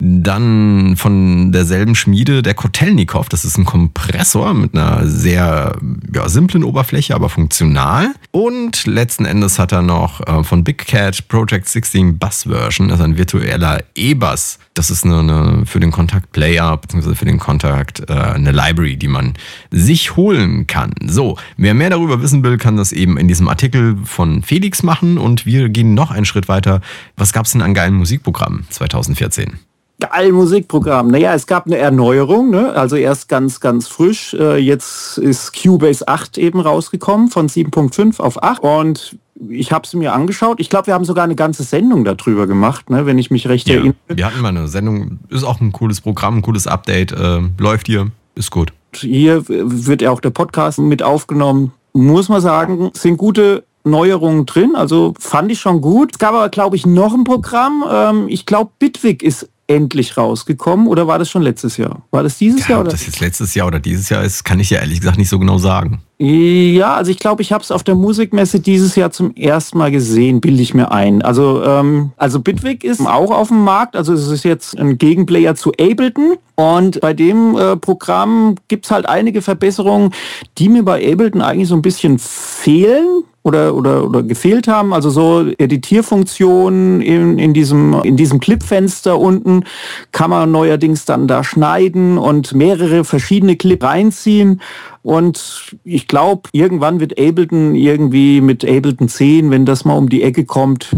Dann 0.00 0.96
von 0.96 1.52
derselben 1.52 1.94
Schmiede 1.94 2.42
der 2.42 2.54
Kotelnikov. 2.54 3.28
Das 3.28 3.44
ist 3.44 3.58
ein 3.58 3.66
Kompressor 3.66 4.54
mit 4.54 4.74
einer 4.74 5.06
sehr 5.06 5.76
ja, 6.14 6.28
simplen 6.28 6.64
Oberfläche, 6.64 7.14
aber 7.14 7.28
funktional. 7.28 8.14
Und 8.30 8.86
letzten 8.86 9.26
Endes 9.26 9.58
hat 9.58 9.72
er 9.72 9.82
noch 9.82 10.26
äh, 10.26 10.42
von 10.42 10.64
Big 10.64 10.86
Cat 10.86 11.28
Project 11.28 11.68
16 11.68 12.18
Bass 12.18 12.44
Version, 12.44 12.88
ist 12.90 13.00
ein 13.00 13.18
virtueller 13.18 13.82
E-Bass. 13.94 14.58
Das 14.74 14.90
ist 14.90 15.04
eine, 15.04 15.18
eine, 15.18 15.66
für 15.66 15.80
den 15.80 15.90
Kontakt 15.90 16.32
Player 16.32 16.76
bzw. 16.78 17.14
für 17.14 17.26
den 17.26 17.38
Kontakt 17.38 18.08
äh, 18.08 18.12
eine 18.12 18.52
Library, 18.52 18.96
die 18.96 19.08
man 19.08 19.34
sich 19.70 20.16
holen 20.16 20.66
kann. 20.66 20.94
So, 21.06 21.36
wer 21.56 21.74
mehr 21.74 21.90
darüber 21.90 22.22
wissen 22.22 22.42
will, 22.42 22.56
kann 22.56 22.76
das 22.76 22.92
eben 22.92 23.18
in 23.18 23.28
diesem 23.28 23.48
Artikel 23.48 23.98
von 24.04 24.42
Felix 24.42 24.82
machen 24.82 25.18
und 25.18 25.44
wir 25.44 25.68
gehen 25.68 25.94
noch 25.94 26.10
einen 26.10 26.24
Schritt 26.24 26.48
weiter. 26.48 26.80
Was 27.16 27.32
gab 27.32 27.44
es 27.44 27.52
denn 27.52 27.62
an 27.62 27.74
geilen 27.74 27.94
Musikprogrammen 27.94 28.66
2014? 28.70 29.69
Geil 30.00 30.32
Musikprogramm. 30.32 31.08
Naja, 31.08 31.34
es 31.34 31.46
gab 31.46 31.66
eine 31.66 31.76
Erneuerung, 31.76 32.50
ne? 32.50 32.72
also 32.72 32.96
erst 32.96 33.28
ganz, 33.28 33.60
ganz 33.60 33.86
frisch. 33.86 34.34
Äh, 34.34 34.56
jetzt 34.56 35.18
ist 35.18 35.52
Cubase 35.52 36.08
8 36.08 36.38
eben 36.38 36.60
rausgekommen 36.60 37.28
von 37.28 37.48
7.5 37.48 38.18
auf 38.18 38.42
8 38.42 38.62
und 38.62 39.18
ich 39.48 39.72
habe 39.72 39.84
es 39.84 39.94
mir 39.94 40.12
angeschaut. 40.12 40.58
Ich 40.58 40.68
glaube, 40.70 40.88
wir 40.88 40.94
haben 40.94 41.04
sogar 41.04 41.24
eine 41.24 41.36
ganze 41.36 41.62
Sendung 41.62 42.04
darüber 42.04 42.46
gemacht, 42.46 42.90
ne? 42.90 43.06
wenn 43.06 43.18
ich 43.18 43.30
mich 43.30 43.48
recht 43.48 43.68
ja, 43.68 43.76
erinnere. 43.76 43.94
Wir 44.08 44.26
hatten 44.26 44.40
mal 44.40 44.48
eine 44.48 44.68
Sendung, 44.68 45.20
ist 45.28 45.44
auch 45.44 45.60
ein 45.60 45.72
cooles 45.72 46.00
Programm, 46.00 46.38
ein 46.38 46.42
cooles 46.42 46.66
Update, 46.66 47.12
äh, 47.12 47.40
läuft 47.58 47.86
hier, 47.86 48.10
ist 48.34 48.50
gut. 48.50 48.72
Hier 48.94 49.44
wird 49.46 50.02
ja 50.02 50.10
auch 50.10 50.20
der 50.20 50.30
Podcast 50.30 50.78
mit 50.78 51.02
aufgenommen. 51.02 51.72
Muss 51.92 52.28
man 52.28 52.40
sagen, 52.40 52.90
sind 52.94 53.16
gute 53.16 53.64
Neuerungen 53.84 54.46
drin, 54.46 54.74
also 54.74 55.14
fand 55.18 55.50
ich 55.52 55.60
schon 55.60 55.80
gut. 55.80 56.12
Es 56.12 56.18
gab 56.18 56.34
aber, 56.34 56.48
glaube 56.48 56.76
ich, 56.76 56.86
noch 56.86 57.14
ein 57.14 57.24
Programm. 57.24 57.84
Ähm, 57.90 58.26
ich 58.28 58.46
glaube, 58.46 58.70
Bitwig 58.78 59.22
ist 59.22 59.48
endlich 59.70 60.16
rausgekommen 60.16 60.88
oder 60.88 61.06
war 61.06 61.18
das 61.18 61.30
schon 61.30 61.42
letztes 61.42 61.76
Jahr? 61.76 62.02
War 62.10 62.24
das 62.24 62.38
dieses 62.38 62.62
ja, 62.62 62.70
Jahr? 62.70 62.80
Oder? 62.80 62.88
Ob 62.88 62.92
das 62.92 63.06
jetzt 63.06 63.20
letztes 63.20 63.54
Jahr 63.54 63.68
oder 63.68 63.78
dieses 63.78 64.08
Jahr 64.08 64.24
ist, 64.24 64.44
kann 64.44 64.58
ich 64.58 64.70
ja 64.70 64.80
ehrlich 64.80 64.98
gesagt 65.00 65.16
nicht 65.16 65.28
so 65.28 65.38
genau 65.38 65.58
sagen. 65.58 66.02
Ja, 66.18 66.94
also 66.96 67.10
ich 67.10 67.18
glaube, 67.18 67.40
ich 67.40 67.52
habe 67.52 67.62
es 67.62 67.70
auf 67.70 67.82
der 67.82 67.94
Musikmesse 67.94 68.60
dieses 68.60 68.96
Jahr 68.96 69.10
zum 69.10 69.34
ersten 69.36 69.78
Mal 69.78 69.90
gesehen, 69.90 70.40
bilde 70.40 70.60
ich 70.60 70.74
mir 70.74 70.90
ein. 70.90 71.22
Also, 71.22 71.64
ähm, 71.64 72.10
also 72.16 72.40
Bitwig 72.40 72.84
ist 72.84 73.00
auch 73.00 73.30
auf 73.30 73.48
dem 73.48 73.64
Markt, 73.64 73.96
also 73.96 74.12
es 74.12 74.26
ist 74.26 74.44
jetzt 74.44 74.78
ein 74.78 74.98
Gegenplayer 74.98 75.54
zu 75.54 75.70
Ableton. 75.80 76.36
Und 76.56 77.00
bei 77.00 77.14
dem 77.14 77.56
äh, 77.56 77.76
Programm 77.76 78.56
gibt 78.68 78.84
es 78.84 78.90
halt 78.90 79.08
einige 79.08 79.40
Verbesserungen, 79.40 80.12
die 80.58 80.68
mir 80.68 80.82
bei 80.82 80.96
Ableton 81.10 81.40
eigentlich 81.40 81.68
so 81.68 81.74
ein 81.74 81.80
bisschen 81.80 82.18
fehlen 82.18 83.24
oder, 83.42 83.74
oder, 83.74 84.04
oder 84.04 84.22
gefehlt 84.22 84.68
haben. 84.68 84.92
Also 84.92 85.10
so 85.10 85.46
Editierfunktionen 85.58 87.00
in, 87.00 87.38
in 87.38 87.54
diesem, 87.54 87.94
in 88.02 88.16
diesem 88.16 88.38
Clipfenster 88.38 89.18
unten 89.18 89.64
kann 90.12 90.30
man 90.30 90.50
neuerdings 90.50 91.06
dann 91.06 91.26
da 91.26 91.42
schneiden 91.42 92.18
und 92.18 92.54
mehrere 92.54 93.04
verschiedene 93.04 93.56
Clip 93.56 93.82
reinziehen. 93.82 94.60
Und 95.02 95.76
ich 95.84 96.08
glaube, 96.08 96.50
irgendwann 96.52 97.00
wird 97.00 97.18
Ableton 97.18 97.74
irgendwie 97.74 98.42
mit 98.42 98.64
Ableton 98.64 99.08
10, 99.08 99.50
wenn 99.50 99.64
das 99.64 99.86
mal 99.86 99.96
um 99.96 100.10
die 100.10 100.22
Ecke 100.22 100.44
kommt, 100.44 100.94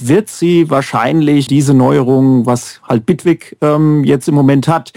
wird 0.00 0.30
sie 0.30 0.70
wahrscheinlich 0.70 1.46
diese 1.46 1.74
Neuerung, 1.74 2.46
was 2.46 2.80
halt 2.88 3.04
Bitwig 3.04 3.56
ähm, 3.60 4.02
jetzt 4.04 4.28
im 4.28 4.34
Moment 4.34 4.66
hat, 4.66 4.94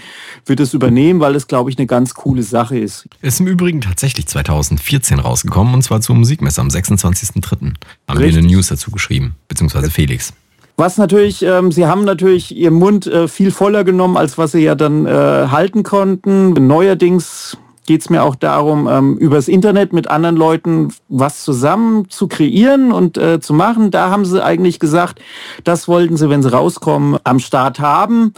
wird 0.48 0.60
es 0.60 0.74
übernehmen, 0.74 1.20
weil 1.20 1.34
es, 1.34 1.46
glaube 1.46 1.70
ich, 1.70 1.78
eine 1.78 1.86
ganz 1.86 2.14
coole 2.14 2.42
Sache 2.42 2.78
ist. 2.78 3.08
Ist 3.20 3.40
im 3.40 3.46
Übrigen 3.46 3.80
tatsächlich 3.80 4.26
2014 4.26 5.20
rausgekommen 5.20 5.74
und 5.74 5.82
zwar 5.82 6.00
zur 6.00 6.16
Musikmesse 6.16 6.60
am 6.60 6.68
26.03. 6.68 7.74
Haben 8.08 8.20
wir 8.20 8.26
eine 8.26 8.42
News 8.42 8.68
dazu 8.68 8.90
geschrieben, 8.90 9.34
beziehungsweise 9.48 9.90
Felix. 9.90 10.32
Was 10.76 10.96
natürlich, 10.96 11.42
ähm, 11.42 11.72
sie 11.72 11.86
haben 11.86 12.04
natürlich 12.04 12.56
ihren 12.56 12.74
Mund 12.74 13.08
äh, 13.08 13.26
viel 13.26 13.50
voller 13.50 13.82
genommen, 13.82 14.16
als 14.16 14.38
was 14.38 14.52
sie 14.52 14.60
ja 14.60 14.76
dann 14.76 15.06
äh, 15.06 15.10
halten 15.10 15.82
konnten. 15.82 16.52
Neuerdings 16.52 17.56
geht 17.84 18.02
es 18.02 18.10
mir 18.10 18.22
auch 18.22 18.36
darum, 18.36 18.86
ähm, 18.86 19.16
übers 19.16 19.48
Internet 19.48 19.92
mit 19.92 20.08
anderen 20.08 20.36
Leuten 20.36 20.92
was 21.08 21.42
zusammen 21.42 22.08
zu 22.10 22.28
kreieren 22.28 22.92
und 22.92 23.18
äh, 23.18 23.40
zu 23.40 23.54
machen. 23.54 23.90
Da 23.90 24.10
haben 24.10 24.24
sie 24.24 24.40
eigentlich 24.40 24.78
gesagt, 24.78 25.20
das 25.64 25.88
wollten 25.88 26.16
sie, 26.16 26.30
wenn 26.30 26.44
sie 26.44 26.52
rauskommen, 26.52 27.18
am 27.24 27.40
Start 27.40 27.80
haben. 27.80 28.32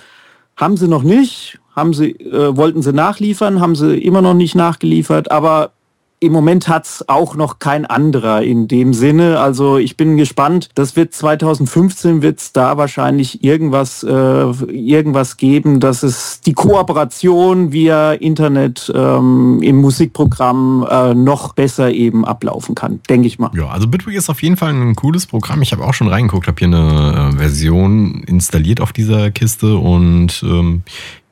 Haben 0.56 0.78
sie 0.78 0.88
noch 0.88 1.02
nicht, 1.02 1.59
haben 1.74 1.94
sie, 1.94 2.10
äh, 2.12 2.56
wollten 2.56 2.82
sie 2.82 2.92
nachliefern, 2.92 3.60
haben 3.60 3.74
sie 3.74 3.98
immer 3.98 4.22
noch 4.22 4.34
nicht 4.34 4.54
nachgeliefert, 4.54 5.30
aber 5.30 5.72
im 6.22 6.32
Moment 6.32 6.68
hat's 6.68 7.02
auch 7.08 7.34
noch 7.34 7.58
kein 7.58 7.86
anderer 7.86 8.42
in 8.42 8.68
dem 8.68 8.92
Sinne. 8.92 9.40
Also 9.40 9.78
ich 9.78 9.96
bin 9.96 10.18
gespannt. 10.18 10.68
Das 10.74 10.94
wird 10.94 11.14
2015 11.14 12.20
wird's 12.20 12.52
da 12.52 12.76
wahrscheinlich 12.76 13.42
irgendwas, 13.42 14.02
äh, 14.02 14.10
irgendwas 14.10 15.38
geben, 15.38 15.80
dass 15.80 16.02
es 16.02 16.42
die 16.42 16.52
Kooperation 16.52 17.72
via 17.72 18.12
Internet 18.12 18.92
ähm, 18.94 19.62
im 19.62 19.76
Musikprogramm 19.76 20.86
äh, 20.88 21.14
noch 21.14 21.54
besser 21.54 21.90
eben 21.90 22.26
ablaufen 22.26 22.74
kann, 22.74 23.00
denke 23.08 23.26
ich 23.26 23.38
mal. 23.38 23.50
Ja, 23.54 23.68
also 23.68 23.88
Bitwig 23.88 24.14
ist 24.14 24.28
auf 24.28 24.42
jeden 24.42 24.58
Fall 24.58 24.74
ein 24.74 24.96
cooles 24.96 25.26
Programm. 25.26 25.62
Ich 25.62 25.72
habe 25.72 25.84
auch 25.84 25.94
schon 25.94 26.08
reingeguckt, 26.08 26.46
habe 26.46 26.58
hier 26.58 26.68
eine 26.68 27.30
äh, 27.32 27.38
Version 27.38 28.22
installiert 28.26 28.82
auf 28.82 28.92
dieser 28.92 29.30
Kiste 29.30 29.76
und 29.76 30.42
ähm, 30.42 30.82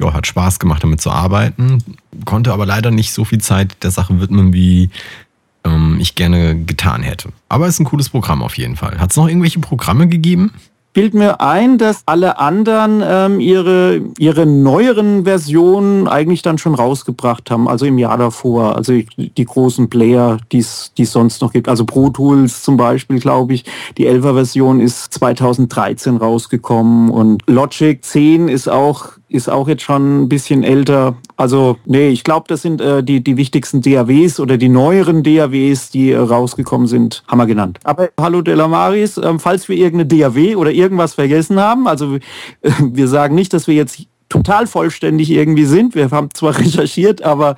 ja, 0.01 0.13
hat 0.13 0.27
Spaß 0.27 0.59
gemacht, 0.59 0.83
damit 0.83 1.01
zu 1.01 1.11
arbeiten. 1.11 1.83
Konnte 2.25 2.53
aber 2.53 2.67
leider 2.67 2.91
nicht 2.91 3.13
so 3.13 3.25
viel 3.25 3.41
Zeit 3.41 3.83
der 3.83 3.91
Sache 3.91 4.21
widmen, 4.21 4.53
wie 4.53 4.91
ähm, 5.65 5.99
ich 6.01 6.15
gerne 6.15 6.57
getan 6.57 7.03
hätte. 7.03 7.31
Aber 7.49 7.67
ist 7.67 7.81
ein 7.81 7.85
cooles 7.85 8.09
Programm 8.09 8.43
auf 8.43 8.57
jeden 8.57 8.77
Fall. 8.77 8.99
Hat 8.99 9.11
es 9.11 9.17
noch 9.17 9.29
irgendwelche 9.29 9.61
Programme 9.61 10.09
gegeben? 10.09 10.53
Bild 10.95 11.15
mir 11.15 11.41
ein, 11.41 11.79
dass 11.79 12.03
alle 12.07 12.39
anderen 12.39 13.03
ähm, 13.07 13.41
ihre, 13.41 14.01
ihre 14.19 14.47
neueren 14.47 15.25
Versionen 15.25 16.09
eigentlich 16.09 16.43
dann 16.43 16.59
schon 16.59 16.75
rausgebracht 16.75 17.51
haben, 17.51 17.69
also 17.69 17.85
im 17.85 17.99
Jahr 17.99 18.17
davor. 18.17 18.75
Also 18.75 18.99
die 19.17 19.45
großen 19.45 19.91
Player, 19.91 20.39
die 20.51 20.59
es 20.59 20.93
sonst 20.97 21.43
noch 21.43 21.53
gibt. 21.53 21.69
Also 21.69 21.85
Pro 21.85 22.09
Tools 22.09 22.63
zum 22.63 22.77
Beispiel, 22.77 23.21
glaube 23.21 23.55
ich, 23.55 23.65
die 23.97 24.09
11er 24.09 24.35
Version 24.35 24.81
ist 24.81 25.13
2013 25.13 26.17
rausgekommen 26.17 27.11
und 27.11 27.43
Logic 27.47 28.03
10 28.03 28.49
ist 28.49 28.69
auch 28.69 29.18
ist 29.29 29.49
auch 29.49 29.69
jetzt 29.69 29.83
schon 29.83 30.23
ein 30.23 30.29
bisschen 30.29 30.65
älter. 30.65 31.17
Also, 31.37 31.77
nee, 31.85 32.09
ich 32.09 32.25
glaube, 32.25 32.47
das 32.49 32.63
sind 32.63 32.81
äh, 32.81 33.03
die, 33.03 33.23
die 33.23 33.37
wichtigsten 33.37 33.83
DAWs 33.83 34.41
oder 34.41 34.57
die 34.57 34.69
neueren 34.69 35.23
DAWs, 35.23 35.91
die 35.91 36.13
äh, 36.13 36.19
rausgekommen 36.19 36.87
sind, 36.87 37.23
haben 37.29 37.39
wir 37.39 37.47
genannt. 37.47 37.79
Aber 37.85 38.09
hallo 38.19 38.43
Delamaris, 38.43 39.19
äh, 39.19 39.39
falls 39.39 39.69
wir 39.69 39.77
irgendeine 39.77 40.23
DAW 40.23 40.57
oder 40.57 40.71
irgendwas 40.71 41.15
vergessen 41.15 41.61
haben, 41.61 41.87
also 41.87 42.17
äh, 42.17 42.21
wir 42.81 43.09
sagen 43.09 43.35
nicht, 43.35 43.53
dass 43.53 43.67
wir 43.67 43.75
jetzt 43.75 44.07
total 44.29 44.67
vollständig 44.67 45.31
irgendwie 45.31 45.65
sind. 45.65 45.95
Wir 45.95 46.11
haben 46.11 46.31
zwar 46.35 46.59
recherchiert, 46.59 47.23
aber 47.23 47.57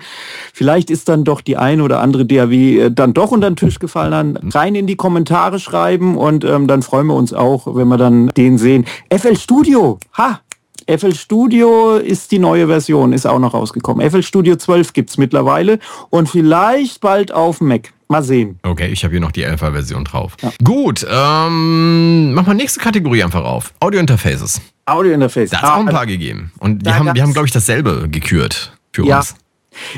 vielleicht 0.52 0.90
ist 0.90 1.08
dann 1.08 1.24
doch 1.24 1.40
die 1.40 1.56
eine 1.56 1.82
oder 1.82 2.00
andere 2.00 2.26
DAW 2.26 2.54
äh, 2.54 2.90
dann 2.90 3.14
doch 3.14 3.30
unter 3.30 3.50
den 3.50 3.56
Tisch 3.56 3.78
gefallen. 3.78 4.10
Dann 4.10 4.50
rein 4.50 4.74
in 4.74 4.86
die 4.86 4.96
Kommentare 4.96 5.60
schreiben 5.60 6.16
und 6.16 6.44
ähm, 6.44 6.66
dann 6.66 6.82
freuen 6.82 7.06
wir 7.06 7.14
uns 7.14 7.32
auch, 7.32 7.74
wenn 7.74 7.88
wir 7.88 7.96
dann 7.96 8.28
den 8.28 8.58
sehen. 8.58 8.86
FL 9.10 9.36
Studio, 9.36 9.98
ha, 10.16 10.40
FL 10.86 11.14
Studio 11.14 11.96
ist 11.96 12.32
die 12.32 12.38
neue 12.38 12.66
Version, 12.66 13.12
ist 13.12 13.26
auch 13.26 13.38
noch 13.38 13.54
rausgekommen. 13.54 14.08
FL 14.08 14.22
Studio 14.22 14.56
12 14.56 14.92
gibt 14.92 15.10
es 15.10 15.18
mittlerweile 15.18 15.78
und 16.10 16.28
vielleicht 16.28 17.00
bald 17.00 17.32
auf 17.32 17.60
Mac. 17.60 17.92
Mal 18.08 18.24
sehen. 18.24 18.58
Okay, 18.64 18.88
ich 18.88 19.04
habe 19.04 19.12
hier 19.12 19.20
noch 19.20 19.30
die 19.30 19.46
11er 19.46 19.70
Version 19.70 20.04
drauf. 20.04 20.36
Ja. 20.42 20.50
Gut, 20.64 21.06
ähm, 21.08 22.34
mach 22.34 22.44
mal 22.44 22.54
nächste 22.54 22.80
Kategorie 22.80 23.22
einfach 23.22 23.44
auf. 23.44 23.72
Audio 23.78 24.00
Interfaces. 24.00 24.60
Audio 24.84 25.12
Interfaces. 25.12 25.50
Da 25.50 25.58
hat 25.58 25.64
es 25.64 25.70
auch 25.70 25.86
ein 25.86 25.86
paar 25.86 26.06
gegeben. 26.06 26.50
Und 26.58 26.84
die 26.84 26.92
haben, 26.92 27.14
wir 27.14 27.22
haben, 27.22 27.32
glaube 27.32 27.46
ich, 27.46 27.52
dasselbe 27.52 28.08
gekürt 28.10 28.76
für 28.92 29.06
ja. 29.06 29.18
uns. 29.18 29.36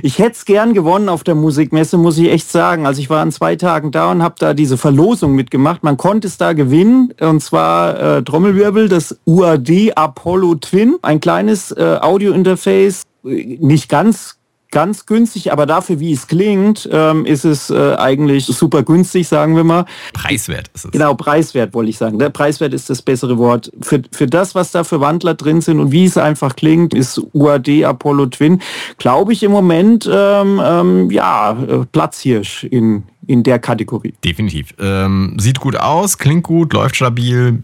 Ich 0.02 0.18
hätte 0.18 0.32
es 0.32 0.44
gern 0.44 0.74
gewonnen 0.74 1.08
auf 1.08 1.24
der 1.24 1.34
Musikmesse, 1.34 1.96
muss 1.96 2.18
ich 2.18 2.30
echt 2.30 2.50
sagen. 2.50 2.86
Also 2.86 3.00
ich 3.00 3.10
war 3.10 3.22
an 3.22 3.32
zwei 3.32 3.56
Tagen 3.56 3.90
da 3.90 4.10
und 4.10 4.22
habe 4.22 4.34
da 4.38 4.54
diese 4.54 4.76
Verlosung 4.76 5.34
mitgemacht. 5.34 5.82
Man 5.82 5.96
konnte 5.96 6.28
es 6.28 6.36
da 6.36 6.52
gewinnen 6.52 7.12
und 7.20 7.42
zwar 7.42 8.18
äh, 8.18 8.22
Trommelwirbel, 8.22 8.88
das 8.88 9.18
UAD 9.26 9.96
Apollo 9.96 10.56
Twin, 10.56 10.96
ein 11.02 11.20
kleines 11.20 11.72
äh, 11.72 11.98
Audio-Interface, 12.00 13.02
nicht 13.22 13.88
ganz 13.88 14.38
ganz 14.72 15.06
günstig, 15.06 15.52
aber 15.52 15.66
dafür, 15.66 16.00
wie 16.00 16.12
es 16.12 16.26
klingt, 16.26 16.88
ähm, 16.90 17.24
ist 17.24 17.44
es 17.44 17.70
äh, 17.70 17.94
eigentlich 17.94 18.46
super 18.46 18.82
günstig, 18.82 19.28
sagen 19.28 19.54
wir 19.54 19.62
mal. 19.62 19.84
Preiswert 20.14 20.70
ist 20.74 20.86
es. 20.86 20.90
Genau, 20.90 21.14
preiswert 21.14 21.72
wollte 21.74 21.90
ich 21.90 21.98
sagen. 21.98 22.18
Der 22.18 22.30
Preiswert 22.30 22.74
ist 22.74 22.90
das 22.90 23.02
bessere 23.02 23.38
Wort. 23.38 23.70
Für, 23.80 24.02
für 24.10 24.26
das, 24.26 24.56
was 24.56 24.72
da 24.72 24.82
für 24.82 25.00
Wandler 25.00 25.34
drin 25.34 25.60
sind 25.60 25.78
und 25.78 25.92
wie 25.92 26.06
es 26.06 26.16
einfach 26.16 26.56
klingt, 26.56 26.94
ist 26.94 27.20
UAD 27.32 27.84
Apollo 27.84 28.26
Twin, 28.26 28.60
glaube 28.98 29.32
ich, 29.34 29.42
im 29.42 29.52
Moment 29.52 30.08
ähm, 30.10 30.60
ähm, 30.64 31.10
ja, 31.10 31.52
äh, 31.52 31.84
Platzhirsch 31.92 32.64
in, 32.64 33.04
in 33.26 33.42
der 33.42 33.58
Kategorie. 33.58 34.14
Definitiv. 34.24 34.74
Ähm, 34.80 35.36
sieht 35.38 35.60
gut 35.60 35.76
aus, 35.76 36.18
klingt 36.18 36.44
gut, 36.44 36.72
läuft 36.72 36.96
stabil. 36.96 37.62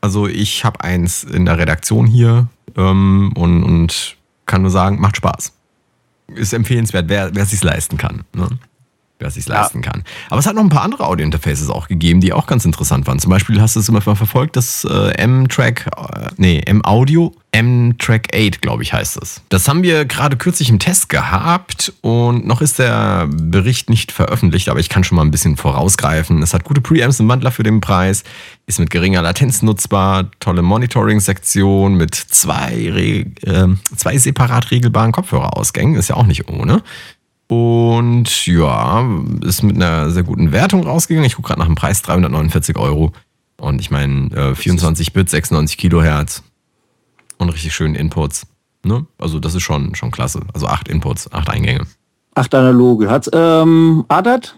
Also 0.00 0.26
ich 0.26 0.64
habe 0.64 0.80
eins 0.80 1.22
in 1.22 1.44
der 1.44 1.58
Redaktion 1.58 2.06
hier 2.06 2.48
ähm, 2.76 3.32
und, 3.36 3.62
und 3.62 4.16
kann 4.46 4.62
nur 4.62 4.70
sagen, 4.70 5.00
macht 5.00 5.16
Spaß 5.16 5.53
ist 6.28 6.52
empfehlenswert, 6.52 7.08
wer, 7.08 7.34
wer 7.34 7.46
sich 7.46 7.62
leisten 7.62 7.96
kann. 7.96 8.24
Ne? 8.34 8.48
Wer 9.20 9.30
sich 9.30 9.46
ja. 9.46 9.60
leisten 9.60 9.80
kann. 9.80 10.02
Aber 10.28 10.40
es 10.40 10.46
hat 10.46 10.56
noch 10.56 10.62
ein 10.62 10.70
paar 10.70 10.82
andere 10.82 11.06
Audio-Interfaces 11.06 11.70
auch 11.70 11.86
gegeben, 11.86 12.20
die 12.20 12.32
auch 12.32 12.48
ganz 12.48 12.64
interessant 12.64 13.06
waren. 13.06 13.20
Zum 13.20 13.30
Beispiel 13.30 13.60
hast 13.60 13.76
du 13.76 13.80
es 13.80 13.88
immer 13.88 14.00
verfolgt, 14.00 14.56
das 14.56 14.84
äh, 14.84 15.12
M-Track, 15.12 15.88
äh, 15.96 16.30
nee, 16.36 16.58
M-Audio, 16.58 17.32
M-Track 17.52 18.34
8, 18.34 18.60
glaube 18.60 18.82
ich, 18.82 18.92
heißt 18.92 19.16
es. 19.22 19.40
Das 19.50 19.68
haben 19.68 19.84
wir 19.84 20.04
gerade 20.04 20.36
kürzlich 20.36 20.68
im 20.68 20.80
Test 20.80 21.08
gehabt 21.08 21.92
und 22.00 22.44
noch 22.44 22.60
ist 22.60 22.80
der 22.80 23.28
Bericht 23.28 23.88
nicht 23.88 24.10
veröffentlicht, 24.10 24.68
aber 24.68 24.80
ich 24.80 24.88
kann 24.88 25.04
schon 25.04 25.14
mal 25.14 25.22
ein 25.22 25.30
bisschen 25.30 25.56
vorausgreifen. 25.56 26.42
Es 26.42 26.52
hat 26.52 26.64
gute 26.64 26.80
Preamps 26.80 27.20
im 27.20 27.28
Wandler 27.28 27.52
für 27.52 27.62
den 27.62 27.80
Preis, 27.80 28.24
ist 28.66 28.80
mit 28.80 28.90
geringer 28.90 29.22
Latenz 29.22 29.62
nutzbar, 29.62 30.28
tolle 30.40 30.62
Monitoring-Sektion 30.62 31.94
mit 31.94 32.16
zwei, 32.16 33.26
äh, 33.42 33.68
zwei 33.96 34.18
separat 34.18 34.72
regelbaren 34.72 35.12
Kopfhörerausgängen, 35.12 35.94
ist 35.94 36.08
ja 36.08 36.16
auch 36.16 36.26
nicht 36.26 36.48
ohne. 36.48 36.82
Und 37.54 38.46
ja, 38.46 39.08
ist 39.42 39.62
mit 39.62 39.76
einer 39.76 40.10
sehr 40.10 40.24
guten 40.24 40.50
Wertung 40.50 40.82
rausgegangen. 40.82 41.26
Ich 41.26 41.36
gucke 41.36 41.48
gerade 41.48 41.60
nach 41.60 41.66
dem 41.66 41.76
Preis, 41.76 42.02
349 42.02 42.76
Euro. 42.76 43.12
Und 43.60 43.80
ich 43.80 43.92
meine, 43.92 44.34
äh, 44.34 44.54
24 44.54 45.12
Bit, 45.12 45.30
96 45.30 45.78
Kilohertz 45.78 46.42
und 47.38 47.50
richtig 47.50 47.72
schönen 47.72 47.94
Inputs. 47.94 48.46
Ne? 48.84 49.06
Also 49.18 49.38
das 49.38 49.54
ist 49.54 49.62
schon, 49.62 49.94
schon 49.94 50.10
klasse. 50.10 50.40
Also 50.52 50.66
acht 50.66 50.88
Inputs, 50.88 51.32
acht 51.32 51.48
Eingänge. 51.48 51.86
Acht 52.34 52.54
analoge. 52.54 53.08
Hat 53.08 53.30
ähm, 53.32 54.04
ADAT? 54.08 54.56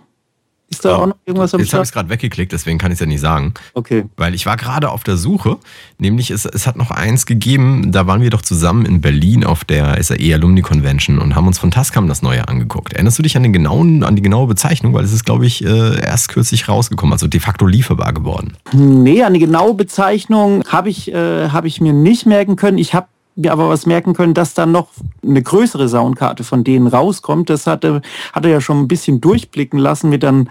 Ist 0.68 0.85
da 0.85 0.99
oh, 0.99 1.02
auch 1.02 1.06
noch 1.06 1.16
irgendwas 1.25 1.54
am 1.54 1.61
Jetzt 1.61 1.73
habe 1.73 1.82
ich 1.85 1.88
es 1.88 1.92
gerade 1.92 2.08
weggeklickt, 2.08 2.50
deswegen 2.50 2.78
kann 2.78 2.90
ich 2.90 2.96
es 2.96 3.00
ja 3.00 3.06
nicht 3.06 3.20
sagen. 3.20 3.54
Okay. 3.75 4.04
Weil 4.16 4.35
ich 4.35 4.46
war 4.46 4.56
gerade 4.56 4.90
auf 4.90 5.04
der 5.04 5.16
Suche, 5.16 5.58
nämlich 5.99 6.30
es, 6.32 6.44
es 6.44 6.66
hat 6.66 6.76
noch 6.76 6.90
eins 6.90 7.25
gegeben, 7.25 7.92
da 7.92 8.08
waren 8.08 8.20
wir 8.20 8.30
doch 8.30 8.42
zusammen 8.42 8.85
in 8.85 9.00
Berlin 9.00 9.44
auf 9.44 9.64
der 9.64 10.02
SAE 10.02 10.35
Alumni 10.35 10.62
Convention 10.62 11.20
und 11.20 11.37
haben 11.37 11.46
uns 11.46 11.61
von 11.61 11.70
Tascam 11.70 12.08
das 12.08 12.23
Neue 12.23 12.49
angeguckt. 12.49 12.94
Erinnerst 12.94 13.18
du 13.18 13.23
dich 13.23 13.37
an, 13.37 13.44
den 13.44 13.52
genauen, 13.52 14.02
an 14.02 14.16
die 14.16 14.23
genaue 14.23 14.49
Bezeichnung? 14.49 14.92
Weil 14.92 15.04
es 15.04 15.12
ist, 15.12 15.25
glaube 15.25 15.46
ich, 15.46 15.64
äh, 15.64 16.00
erst 16.00 16.28
kürzlich 16.30 16.68
rausgekommen, 16.68 17.12
also 17.12 17.28
de 17.28 17.38
facto 17.38 17.66
lieferbar 17.66 18.12
geworden. 18.12 18.56
Nee, 18.73 19.23
an 19.23 19.35
die 19.35 19.40
genaue 19.40 19.75
Bezeichnung 19.75 20.64
habe 20.66 20.90
ich, 20.90 21.12
äh, 21.12 21.50
hab 21.50 21.64
ich 21.64 21.80
mir 21.80 21.92
nicht 21.92 22.26
merken 22.26 22.56
können. 22.56 22.78
Ich 22.78 22.92
habe 22.92 23.06
wir 23.37 23.52
aber 23.52 23.69
was 23.69 23.87
merken 23.87 24.14
können, 24.14 24.35
dass 24.35 24.55
dann 24.55 24.73
noch 24.73 24.88
eine 25.23 25.43
größere 25.43 25.88
Soundkarte 25.88 26.43
von 26.43 26.64
denen 26.64 26.87
rauskommt. 26.87 27.50
Das 27.50 27.66
hatte, 27.66 28.00
hatte 28.33 28.49
ja 28.49 28.61
schon 28.61 28.81
ein 28.81 28.88
bisschen 28.88 29.21
durchblicken 29.21 29.78
lassen 29.78 30.09
mit 30.09 30.23
dann 30.23 30.49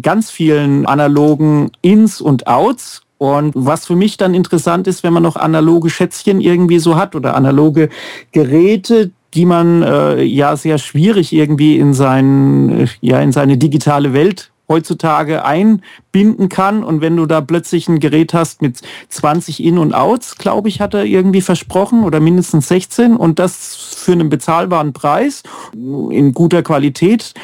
ganz 0.00 0.30
vielen 0.30 0.86
analogen 0.86 1.72
Ins 1.80 2.20
und 2.20 2.46
Outs. 2.46 3.02
Und 3.18 3.52
was 3.56 3.86
für 3.86 3.96
mich 3.96 4.18
dann 4.18 4.34
interessant 4.34 4.86
ist, 4.86 5.02
wenn 5.02 5.14
man 5.14 5.22
noch 5.22 5.36
analoge 5.36 5.88
Schätzchen 5.88 6.42
irgendwie 6.42 6.78
so 6.78 6.96
hat 6.96 7.14
oder 7.14 7.34
analoge 7.34 7.88
Geräte, 8.32 9.10
die 9.32 9.46
man 9.46 9.82
äh, 9.82 10.22
ja 10.22 10.54
sehr 10.56 10.76
schwierig 10.76 11.32
irgendwie 11.32 11.78
in 11.78 11.94
sein, 11.94 12.88
ja 13.00 13.20
in 13.20 13.32
seine 13.32 13.56
digitale 13.56 14.12
Welt 14.12 14.50
heutzutage 14.68 15.44
einbinden 15.44 16.48
kann. 16.48 16.82
Und 16.84 17.00
wenn 17.00 17.16
du 17.16 17.26
da 17.26 17.40
plötzlich 17.40 17.88
ein 17.88 18.00
Gerät 18.00 18.34
hast 18.34 18.62
mit 18.62 18.80
20 19.08 19.62
In- 19.62 19.78
und 19.78 19.94
Outs, 19.94 20.36
glaube 20.36 20.68
ich, 20.68 20.80
hat 20.80 20.94
er 20.94 21.04
irgendwie 21.04 21.40
versprochen 21.40 22.04
oder 22.04 22.20
mindestens 22.20 22.68
16 22.68 23.16
und 23.16 23.38
das 23.38 23.76
für 23.76 24.12
einen 24.12 24.28
bezahlbaren 24.28 24.92
Preis 24.92 25.42
in 25.74 26.32
guter 26.32 26.62
Qualität, 26.62 27.34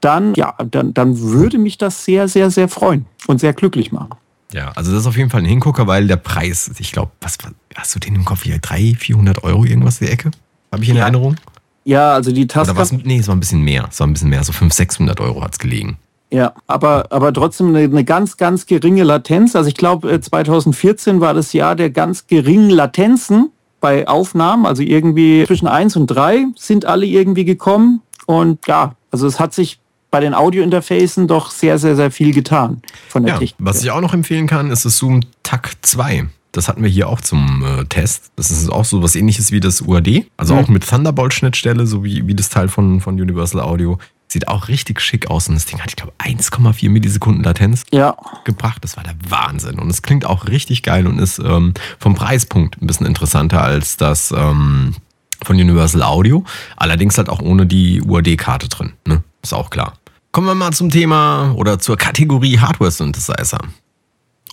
dann, 0.00 0.34
ja, 0.34 0.54
dann, 0.70 0.94
dann 0.94 1.20
würde 1.20 1.58
mich 1.58 1.78
das 1.78 2.04
sehr, 2.04 2.28
sehr, 2.28 2.50
sehr 2.50 2.68
freuen 2.68 3.06
und 3.26 3.40
sehr 3.40 3.52
glücklich 3.52 3.92
machen. 3.92 4.14
Ja, 4.52 4.72
also 4.74 4.90
das 4.90 5.02
ist 5.02 5.06
auf 5.06 5.16
jeden 5.16 5.30
Fall 5.30 5.42
ein 5.42 5.46
Hingucker, 5.46 5.86
weil 5.86 6.06
der 6.06 6.16
Preis, 6.16 6.70
ich 6.78 6.92
glaube, 6.92 7.12
was 7.20 7.38
hast 7.76 7.94
du 7.94 8.00
den 8.00 8.16
im 8.16 8.24
Kopf 8.24 8.42
hier? 8.42 8.58
300, 8.58 8.98
400 8.98 9.44
Euro 9.44 9.64
irgendwas 9.64 9.98
die 10.00 10.06
Ecke? 10.08 10.30
Habe 10.72 10.82
ich 10.82 10.88
in 10.88 10.96
Ja. 10.96 11.02
Erinnerung? 11.02 11.36
Ja, 11.84 12.12
also 12.12 12.32
die 12.32 12.46
was? 12.48 12.92
Nee, 12.92 13.18
es 13.18 13.28
war 13.28 13.36
ein 13.36 13.40
bisschen 13.40 13.62
mehr. 13.62 13.86
Es 13.90 14.00
war 14.00 14.06
ein 14.06 14.12
bisschen 14.12 14.28
mehr. 14.28 14.44
So 14.44 14.52
500, 14.52 14.74
600 14.76 15.20
Euro 15.20 15.42
hat's 15.42 15.58
gelegen. 15.58 15.96
Ja, 16.32 16.52
aber, 16.68 17.06
aber 17.10 17.32
trotzdem 17.32 17.68
eine, 17.74 17.80
eine 17.84 18.04
ganz, 18.04 18.36
ganz 18.36 18.66
geringe 18.66 19.02
Latenz. 19.02 19.56
Also 19.56 19.68
ich 19.68 19.74
glaube, 19.74 20.10
äh, 20.12 20.20
2014 20.20 21.20
war 21.20 21.34
das 21.34 21.52
Jahr 21.52 21.74
der 21.74 21.90
ganz 21.90 22.26
geringen 22.28 22.70
Latenzen 22.70 23.50
bei 23.80 24.06
Aufnahmen. 24.06 24.66
Also 24.66 24.82
irgendwie 24.82 25.44
zwischen 25.46 25.66
1 25.66 25.96
und 25.96 26.06
3 26.06 26.46
sind 26.56 26.84
alle 26.84 27.06
irgendwie 27.06 27.44
gekommen. 27.44 28.02
Und 28.26 28.66
ja, 28.68 28.94
also 29.10 29.26
es 29.26 29.40
hat 29.40 29.54
sich 29.54 29.80
bei 30.12 30.20
den 30.20 30.34
Audiointerfacen 30.34 31.26
doch 31.26 31.50
sehr, 31.50 31.78
sehr, 31.78 31.96
sehr 31.96 32.10
viel 32.10 32.32
getan 32.32 32.82
von 33.08 33.22
der 33.24 33.34
Ja, 33.34 33.38
Technik. 33.40 33.56
was 33.58 33.82
ich 33.82 33.90
auch 33.90 34.00
noch 34.00 34.12
empfehlen 34.14 34.46
kann, 34.46 34.70
ist 34.70 34.84
das 34.84 34.98
Zoom 34.98 35.20
TAC 35.42 35.72
2. 35.82 36.26
Das 36.52 36.66
hatten 36.68 36.82
wir 36.82 36.90
hier 36.90 37.08
auch 37.08 37.20
zum 37.20 37.64
äh, 37.64 37.84
Test. 37.84 38.32
Das 38.34 38.50
ist 38.50 38.68
auch 38.70 38.84
so 38.84 39.02
was 39.04 39.14
ähnliches 39.14 39.52
wie 39.52 39.60
das 39.60 39.80
UAD. 39.82 40.26
Also 40.36 40.54
Mhm. 40.54 40.60
auch 40.60 40.68
mit 40.68 40.88
Thunderbolt-Schnittstelle, 40.88 41.86
so 41.86 42.02
wie, 42.04 42.26
wie 42.26 42.34
das 42.34 42.48
Teil 42.48 42.68
von, 42.68 43.00
von 43.00 43.20
Universal 43.20 43.60
Audio. 43.60 43.98
Sieht 44.32 44.46
auch 44.46 44.68
richtig 44.68 45.00
schick 45.00 45.28
aus. 45.28 45.48
Und 45.48 45.56
das 45.56 45.66
Ding 45.66 45.80
hat, 45.80 45.90
ich 45.90 45.96
glaube, 45.96 46.12
1,4 46.18 46.88
Millisekunden 46.88 47.42
Latenz 47.42 47.82
ja, 47.90 48.16
gebracht. 48.44 48.84
Das 48.84 48.96
war 48.96 49.02
der 49.02 49.16
Wahnsinn. 49.28 49.80
Und 49.80 49.90
es 49.90 50.02
klingt 50.02 50.24
auch 50.24 50.46
richtig 50.46 50.84
geil 50.84 51.08
und 51.08 51.18
ist 51.18 51.40
ähm, 51.40 51.74
vom 51.98 52.14
Preispunkt 52.14 52.80
ein 52.80 52.86
bisschen 52.86 53.06
interessanter 53.06 53.60
als 53.60 53.96
das 53.96 54.30
ähm, 54.30 54.94
von 55.42 55.56
Universal 55.56 56.04
Audio. 56.04 56.44
Allerdings 56.76 57.18
halt 57.18 57.28
auch 57.28 57.40
ohne 57.40 57.66
die 57.66 58.02
UAD-Karte 58.02 58.68
drin. 58.68 58.92
Ne? 59.04 59.24
Ist 59.42 59.52
auch 59.52 59.68
klar. 59.68 59.94
Kommen 60.30 60.46
wir 60.46 60.54
mal 60.54 60.72
zum 60.72 60.90
Thema 60.90 61.52
oder 61.56 61.80
zur 61.80 61.96
Kategorie 61.96 62.60
Hardware-Synthesizer. 62.60 63.58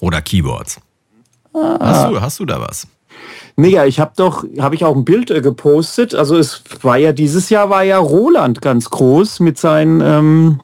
Oder 0.01 0.23
Keyboards. 0.23 0.81
Hast, 1.53 2.09
du, 2.09 2.19
hast 2.19 2.39
du 2.39 2.45
da 2.45 2.59
was? 2.59 2.87
Mega. 3.57 3.85
Ich 3.85 3.99
habe 3.99 4.13
doch, 4.15 4.45
habe 4.59 4.75
ich 4.75 4.85
auch 4.85 4.95
ein 4.95 5.03
Bild 5.03 5.29
äh, 5.31 5.41
gepostet. 5.41 6.15
Also 6.15 6.37
es 6.37 6.63
war 6.81 6.97
ja 6.97 7.11
dieses 7.11 7.49
Jahr 7.49 7.69
war 7.69 7.83
ja 7.83 7.97
Roland 7.97 8.61
ganz 8.61 8.89
groß 8.89 9.41
mit 9.41 9.57
seinen, 9.57 10.01
ähm, 10.01 10.61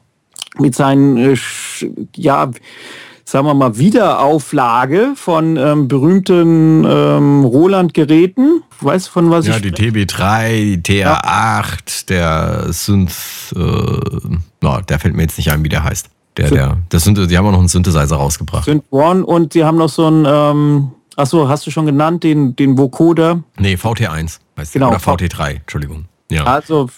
mit 0.58 0.74
seinen, 0.74 1.18
äh, 1.18 1.36
ja, 2.16 2.50
sagen 3.24 3.46
wir 3.46 3.54
mal, 3.54 3.76
Wiederauflage 3.78 5.12
von 5.16 5.56
ähm, 5.56 5.88
berühmten 5.88 6.84
ähm, 6.86 7.44
Roland-Geräten. 7.44 8.62
Weißt 8.80 9.08
du, 9.08 9.10
von 9.10 9.30
was 9.30 9.46
Ja, 9.46 9.56
ich 9.56 9.62
die 9.62 9.72
TB3, 9.72 10.80
die 10.80 11.02
TR8, 11.02 12.08
der 12.08 12.66
Synth, 12.72 13.54
äh, 13.56 13.60
na, 14.60 14.80
der 14.82 14.98
fällt 14.98 15.14
mir 15.14 15.22
jetzt 15.22 15.38
nicht 15.38 15.50
ein, 15.50 15.64
wie 15.64 15.68
der 15.68 15.84
heißt. 15.84 16.08
Der, 16.36 16.50
der, 16.50 16.78
das 16.88 17.04
sind, 17.04 17.30
die 17.30 17.38
haben 17.38 17.46
auch 17.46 17.52
noch 17.52 17.60
einen 17.60 17.68
Synthesizer 17.68 18.16
rausgebracht. 18.16 18.64
Synth 18.64 18.84
One 18.90 19.24
und 19.24 19.52
sie 19.52 19.64
haben 19.64 19.78
noch 19.78 19.88
so 19.88 20.08
ein, 20.08 20.26
ähm, 20.28 20.90
achso, 21.16 21.48
hast 21.48 21.66
du 21.66 21.70
schon 21.70 21.86
genannt, 21.86 22.24
den, 22.24 22.56
den 22.56 22.76
Vocoder. 22.78 23.42
Nee, 23.58 23.74
VT1 23.74 24.38
heißt 24.58 24.72
Genau, 24.72 24.90
der. 24.90 24.96
Oder 24.98 25.12
VT3, 25.14 25.56
Entschuldigung. 25.56 26.06
Ja. 26.30 26.44
Also 26.44 26.88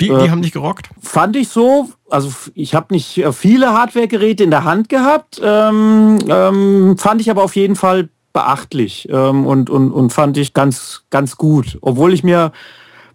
Die, 0.00 0.08
äh, 0.10 0.22
die 0.24 0.30
haben 0.30 0.42
dich 0.42 0.52
gerockt? 0.52 0.90
fand 1.00 1.36
ich 1.36 1.48
so, 1.48 1.88
also 2.10 2.30
ich 2.54 2.74
habe 2.74 2.92
nicht 2.94 3.18
äh, 3.18 3.32
viele 3.32 3.72
Hardware-Geräte 3.72 4.44
in 4.44 4.50
der 4.50 4.64
Hand 4.64 4.88
gehabt, 4.88 5.40
ähm, 5.42 6.18
ähm, 6.28 6.96
fand 6.98 7.20
ich 7.20 7.30
aber 7.30 7.42
auf 7.42 7.56
jeden 7.56 7.76
Fall 7.76 8.08
beachtlich 8.32 9.08
ähm, 9.10 9.46
und, 9.46 9.70
und, 9.70 9.92
und 9.92 10.12
fand 10.12 10.36
ich 10.36 10.52
ganz, 10.52 11.04
ganz 11.10 11.36
gut. 11.36 11.78
Obwohl 11.80 12.12
ich 12.12 12.22
mir 12.22 12.52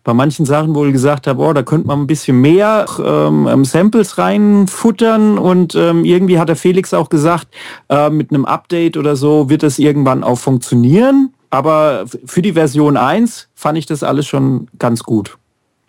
bei 0.03 0.13
manchen 0.13 0.45
Sachen 0.45 0.73
wohl 0.73 0.91
gesagt 0.91 1.27
habe, 1.27 1.41
oh, 1.43 1.53
da 1.53 1.61
könnte 1.63 1.87
man 1.87 1.99
ein 2.01 2.07
bisschen 2.07 2.41
mehr 2.41 2.85
ähm, 3.03 3.47
ähm, 3.47 3.65
Samples 3.65 4.17
reinfuttern 4.17 5.37
und 5.37 5.75
ähm, 5.75 6.05
irgendwie 6.05 6.39
hat 6.39 6.49
der 6.49 6.55
Felix 6.55 6.93
auch 6.93 7.09
gesagt, 7.09 7.47
äh, 7.89 8.09
mit 8.09 8.31
einem 8.31 8.45
Update 8.45 8.97
oder 8.97 9.15
so 9.15 9.49
wird 9.49 9.63
das 9.63 9.79
irgendwann 9.79 10.23
auch 10.23 10.37
funktionieren. 10.39 11.33
Aber 11.49 12.05
für 12.25 12.41
die 12.41 12.53
Version 12.53 12.97
1 12.97 13.49
fand 13.55 13.77
ich 13.77 13.85
das 13.85 14.03
alles 14.03 14.25
schon 14.25 14.67
ganz 14.79 15.03
gut. 15.03 15.37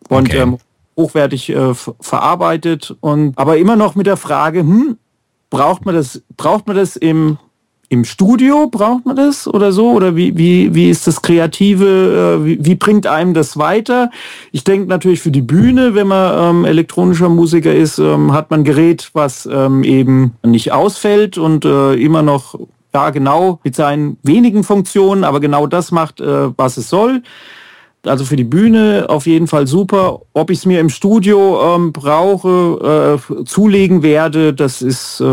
Und 0.09 0.29
Okay. 0.29 0.41
ähm, 0.41 0.59
hochwertig 0.97 1.49
äh, 1.51 1.73
ver- 1.75 1.95
verarbeitet 2.01 2.95
und 3.01 3.39
aber 3.39 3.57
immer 3.57 3.77
noch 3.77 3.95
mit 3.95 4.07
der 4.07 4.17
Frage, 4.19 4.61
hm, 4.61 4.99
braucht 5.51 5.87
man 5.87 5.95
das, 5.95 6.21
braucht 6.37 6.67
man 6.67 6.77
das 6.77 6.97
im, 6.97 7.39
im 7.93 8.05
Studio, 8.07 8.69
braucht 8.69 9.05
man 9.05 9.17
das 9.17 9.47
oder 9.47 9.71
so? 9.71 9.91
Oder 9.91 10.17
wie, 10.17 10.35
wie, 10.39 10.75
wie 10.75 10.89
ist 10.89 11.07
das 11.07 11.21
Kreative, 11.21 12.41
äh, 12.41 12.47
wie, 12.47 12.65
wie 12.65 12.75
bringt 12.75 13.07
einem 13.07 13.35
das 13.35 13.59
weiter? 13.59 14.11
Ich 14.51 14.65
denke 14.65 14.89
natürlich 14.89 15.21
für 15.21 15.31
die 15.31 15.43
Bühne, 15.43 15.95
wenn 15.95 16.07
man 16.07 16.57
ähm, 16.57 16.65
elektronischer 16.65 17.29
Musiker 17.29 17.75
ist, 17.75 17.99
ähm, 17.99 18.33
hat 18.33 18.51
man 18.51 18.61
ein 18.61 18.65
Gerät, 18.65 19.11
was 19.13 19.45
ähm, 19.45 19.85
eben 19.85 20.33
nicht 20.43 20.73
ausfällt 20.73 21.37
und 21.37 21.67
äh, 21.67 21.93
immer 21.95 22.23
noch 22.23 22.59
ja 22.95 23.11
genau 23.11 23.61
mit 23.63 23.77
seinen 23.77 24.17
wenigen 24.23 24.65
Funktionen, 24.65 25.23
aber 25.23 25.41
genau 25.41 25.67
das 25.67 25.93
macht, 25.93 26.19
äh, 26.19 26.49
was 26.57 26.79
es 26.79 26.89
soll. 26.89 27.23
Also 28.07 28.25
für 28.25 28.37
die 28.37 28.45
Bühne 28.45 29.05
auf 29.11 29.27
jeden 29.27 29.49
Fall 29.49 29.67
super. 29.67 30.23
Ob 30.33 30.49
ich 30.49 30.61
es 30.61 30.67
mir 30.67 30.81
im 30.81 30.89
Studio 30.89 31.77
ähm, 31.77 31.93
brauche, 31.93 33.21
äh, 33.21 33.45
zulegen 33.45 34.03
werde, 34.03 34.55
das 34.55 34.81
ist, 34.81 35.21
äh, 35.21 35.25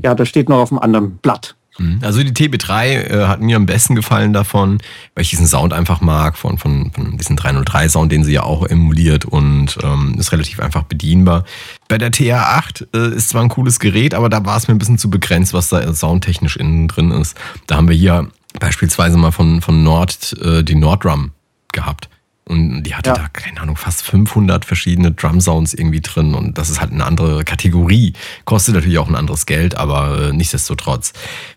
ja, 0.00 0.14
das 0.14 0.28
steht 0.28 0.48
noch 0.48 0.60
auf 0.60 0.70
einem 0.70 0.78
anderen 0.78 1.16
Blatt. 1.18 1.56
Mhm. 1.78 2.00
Also 2.02 2.22
die 2.22 2.32
TB3 2.32 2.86
äh, 2.86 3.26
hat 3.26 3.40
mir 3.40 3.56
am 3.56 3.66
besten 3.66 3.94
gefallen 3.94 4.32
davon, 4.32 4.78
weil 5.14 5.22
ich 5.22 5.30
diesen 5.30 5.46
Sound 5.46 5.72
einfach 5.72 6.00
mag, 6.00 6.36
von, 6.36 6.58
von, 6.58 6.90
von 6.92 7.16
diesem 7.16 7.36
303-Sound, 7.36 8.12
den 8.12 8.24
sie 8.24 8.32
ja 8.32 8.42
auch 8.42 8.66
emuliert 8.66 9.24
und 9.24 9.78
ähm, 9.82 10.14
ist 10.18 10.32
relativ 10.32 10.60
einfach 10.60 10.84
bedienbar. 10.84 11.44
Bei 11.88 11.98
der 11.98 12.12
TR8 12.12 12.86
äh, 12.94 13.16
ist 13.16 13.30
zwar 13.30 13.42
ein 13.42 13.48
cooles 13.48 13.80
Gerät, 13.80 14.14
aber 14.14 14.28
da 14.28 14.44
war 14.44 14.56
es 14.56 14.68
mir 14.68 14.74
ein 14.74 14.78
bisschen 14.78 14.98
zu 14.98 15.10
begrenzt, 15.10 15.52
was 15.52 15.68
da 15.68 15.92
soundtechnisch 15.92 16.56
innen 16.56 16.88
drin 16.88 17.10
ist. 17.10 17.36
Da 17.66 17.76
haben 17.76 17.88
wir 17.88 17.96
hier 17.96 18.28
beispielsweise 18.60 19.16
mal 19.16 19.32
von, 19.32 19.60
von 19.60 19.82
Nord 19.82 20.36
äh, 20.40 20.62
die 20.62 20.76
Norddrum 20.76 21.32
gehabt. 21.72 22.08
Und 22.46 22.82
die 22.82 22.94
hatte 22.94 23.10
Ja. 23.10 23.16
da, 23.16 23.28
keine 23.32 23.60
Ahnung, 23.62 23.76
fast 23.76 24.02
500 24.02 24.66
verschiedene 24.66 25.12
Drum-Sounds 25.12 25.72
irgendwie 25.72 26.02
drin. 26.02 26.34
Und 26.34 26.58
das 26.58 26.68
ist 26.68 26.78
halt 26.78 26.92
eine 26.92 27.04
andere 27.04 27.42
Kategorie. 27.42 28.12
Kostet 28.44 28.74
natürlich 28.74 28.98
auch 28.98 29.08
ein 29.08 29.14
anderes 29.16 29.46
Geld, 29.46 29.76
aber 29.76 30.28
äh, 30.28 30.32
nichtsdestotrotz. 30.34 31.14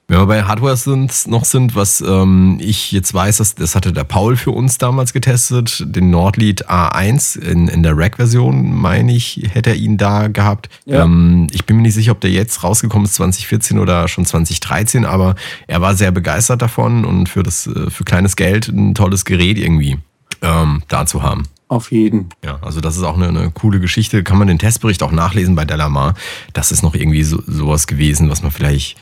Wenn 0.08 0.20
wir 0.20 0.26
bei 0.28 0.44
Hardware 0.44 0.78
sind, 0.78 1.28
noch 1.28 1.44
sind, 1.44 1.76
was 1.76 2.00
ähm, 2.00 2.58
ich 2.62 2.94
jetzt 2.94 3.14
weiß, 3.14 3.38
das, 3.38 3.56
das 3.56 3.76
hatte 3.76 3.92
der 3.92 4.06
Paul 4.06 4.38
für 4.38 4.52
uns 4.52 4.78
damals 4.78 5.12
getestet, 5.12 5.84
den 5.86 6.10
Nordlead 6.10 6.70
A1 6.70 7.38
in, 7.38 7.68
in 7.68 7.84
der 7.84 7.98
Rack-Version, 7.98 8.74
meine 8.74 9.12
ich, 9.14 9.42
hätte 9.52 9.72
er 9.72 9.76
ihn 9.76 9.98
da 9.98 10.30
gehabt. 10.30 10.70
Ja. 10.86 11.04
Ähm, 11.04 11.48
ich 11.52 11.66
bin 11.66 11.76
mir 11.76 11.82
nicht 11.82 11.96
sicher, 11.96 12.14
ob 12.14 12.22
der 12.22 12.32
jetzt 12.32 12.64
rausgekommen 12.64 13.04
ist, 13.06 13.16
2014 13.16 13.78
oder 13.78 14.08
schon 14.08 14.26
2013, 14.26 15.04
aber 15.04 15.36
er 15.68 15.82
war 15.82 15.96
sehr 15.96 16.12
begeistert 16.12 16.62
davon 16.62 17.04
und 17.04 17.28
für 17.28 17.44
das 17.44 17.68
äh, 17.68 17.90
für 17.90 18.06
kleines 18.06 18.38
Geld 18.38 18.70
ein 18.70 18.96
tolles 18.96 19.26
Gerät 19.26 19.58
irgendwie 19.58 19.98
ähm, 20.42 20.84
da 20.88 21.06
zu 21.06 21.24
haben. 21.24 21.44
Auf 21.70 21.92
jeden. 21.92 22.30
Ja, 22.46 22.60
also 22.62 22.80
das 22.80 22.96
ist 22.96 23.04
auch 23.04 23.16
eine, 23.18 23.28
eine 23.28 23.52
coole 23.52 23.80
Geschichte. 23.80 24.24
Kann 24.24 24.38
man 24.38 24.48
den 24.48 24.60
Testbericht 24.60 25.04
auch 25.04 25.12
nachlesen 25.12 25.56
bei 25.56 25.66
Delamar. 25.66 26.14
Das 26.54 26.72
ist 26.72 26.82
noch 26.82 26.96
irgendwie 26.96 27.24
so, 27.24 27.42
sowas 27.46 27.88
gewesen, 27.88 28.30
was 28.30 28.42
man 28.42 28.52
vielleicht 28.52 28.98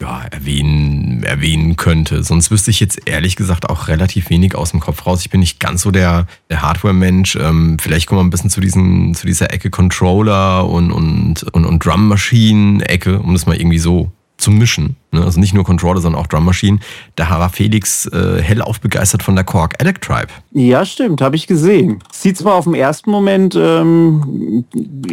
ja, 0.00 0.22
erwähnen, 0.30 1.24
erwähnen 1.24 1.76
könnte. 1.76 2.22
Sonst 2.22 2.50
wüsste 2.50 2.70
ich 2.70 2.80
jetzt 2.80 3.08
ehrlich 3.08 3.34
gesagt 3.34 3.68
auch 3.68 3.88
relativ 3.88 4.30
wenig 4.30 4.54
aus 4.54 4.70
dem 4.70 4.80
Kopf 4.80 5.06
raus. 5.06 5.22
Ich 5.22 5.30
bin 5.30 5.40
nicht 5.40 5.58
ganz 5.58 5.82
so 5.82 5.90
der, 5.90 6.26
der 6.50 6.62
Hardware-Mensch. 6.62 7.36
Ähm, 7.36 7.78
vielleicht 7.80 8.06
kommen 8.06 8.20
wir 8.20 8.24
ein 8.24 8.30
bisschen 8.30 8.50
zu, 8.50 8.60
diesen, 8.60 9.14
zu 9.14 9.26
dieser 9.26 9.52
Ecke 9.52 9.70
Controller 9.70 10.68
und, 10.68 10.92
und, 10.92 11.42
und, 11.44 11.64
und 11.64 11.84
Drum-Maschinen-Ecke, 11.84 13.18
um 13.20 13.32
das 13.32 13.46
mal 13.46 13.56
irgendwie 13.56 13.78
so 13.78 14.12
zu 14.36 14.50
mischen. 14.50 14.96
Ne? 15.12 15.22
Also 15.22 15.40
nicht 15.40 15.54
nur 15.54 15.64
Controller, 15.64 16.00
sondern 16.00 16.20
auch 16.20 16.26
Drum-Maschinen. 16.26 16.80
Da 17.14 17.30
war 17.30 17.48
Felix 17.48 18.06
äh, 18.06 18.40
hellauf 18.42 18.80
begeistert 18.80 19.22
von 19.22 19.34
der 19.34 19.44
Korg 19.44 19.74
Electribe. 19.80 20.28
Ja, 20.52 20.84
stimmt, 20.84 21.20
habe 21.20 21.36
ich 21.36 21.46
gesehen. 21.46 22.00
Sieht 22.12 22.36
zwar 22.36 22.54
auf 22.54 22.64
den 22.64 22.74
ersten 22.74 23.10
Moment, 23.10 23.54
ähm, 23.56 24.64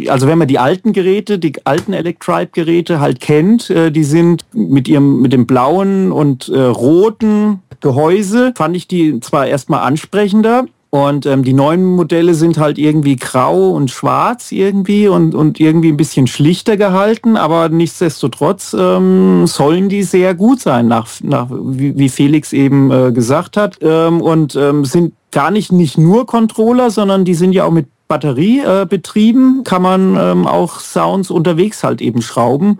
also 0.08 0.26
wenn 0.26 0.38
man 0.38 0.48
die 0.48 0.58
alten 0.58 0.92
Geräte, 0.92 1.38
die 1.38 1.54
alten 1.64 1.92
Electribe-Geräte 1.92 3.00
halt 3.00 3.20
kennt, 3.20 3.70
äh, 3.70 3.90
die 3.90 4.04
sind 4.04 4.44
mit 4.52 4.88
ihrem, 4.88 5.20
mit 5.20 5.32
dem 5.32 5.46
blauen 5.46 6.12
und 6.12 6.48
äh, 6.48 6.60
roten 6.60 7.60
Gehäuse, 7.80 8.52
fand 8.56 8.76
ich 8.76 8.88
die 8.88 9.20
zwar 9.20 9.46
erstmal 9.46 9.80
ansprechender. 9.80 10.66
Und 10.94 11.26
ähm, 11.26 11.42
die 11.42 11.54
neuen 11.54 11.84
Modelle 11.84 12.34
sind 12.34 12.56
halt 12.56 12.78
irgendwie 12.78 13.16
grau 13.16 13.70
und 13.70 13.90
schwarz 13.90 14.52
irgendwie 14.52 15.08
und, 15.08 15.34
und 15.34 15.58
irgendwie 15.58 15.88
ein 15.88 15.96
bisschen 15.96 16.28
schlichter 16.28 16.76
gehalten, 16.76 17.36
aber 17.36 17.68
nichtsdestotrotz 17.68 18.76
ähm, 18.78 19.44
sollen 19.48 19.88
die 19.88 20.04
sehr 20.04 20.36
gut 20.36 20.60
sein, 20.60 20.86
nach, 20.86 21.08
nach 21.20 21.48
wie, 21.50 21.98
wie 21.98 22.08
Felix 22.08 22.52
eben 22.52 22.92
äh, 22.92 23.10
gesagt 23.10 23.56
hat. 23.56 23.78
Ähm, 23.80 24.20
und 24.20 24.54
ähm, 24.54 24.84
sind 24.84 25.14
gar 25.32 25.50
nicht, 25.50 25.72
nicht 25.72 25.98
nur 25.98 26.26
Controller, 26.26 26.92
sondern 26.92 27.24
die 27.24 27.34
sind 27.34 27.54
ja 27.54 27.64
auch 27.64 27.72
mit 27.72 27.88
Batterie 28.06 28.60
äh, 28.60 28.86
betrieben, 28.88 29.64
kann 29.64 29.82
man 29.82 30.16
ähm, 30.16 30.46
auch 30.46 30.78
Sounds 30.78 31.28
unterwegs 31.28 31.82
halt 31.82 32.02
eben 32.02 32.22
schrauben. 32.22 32.78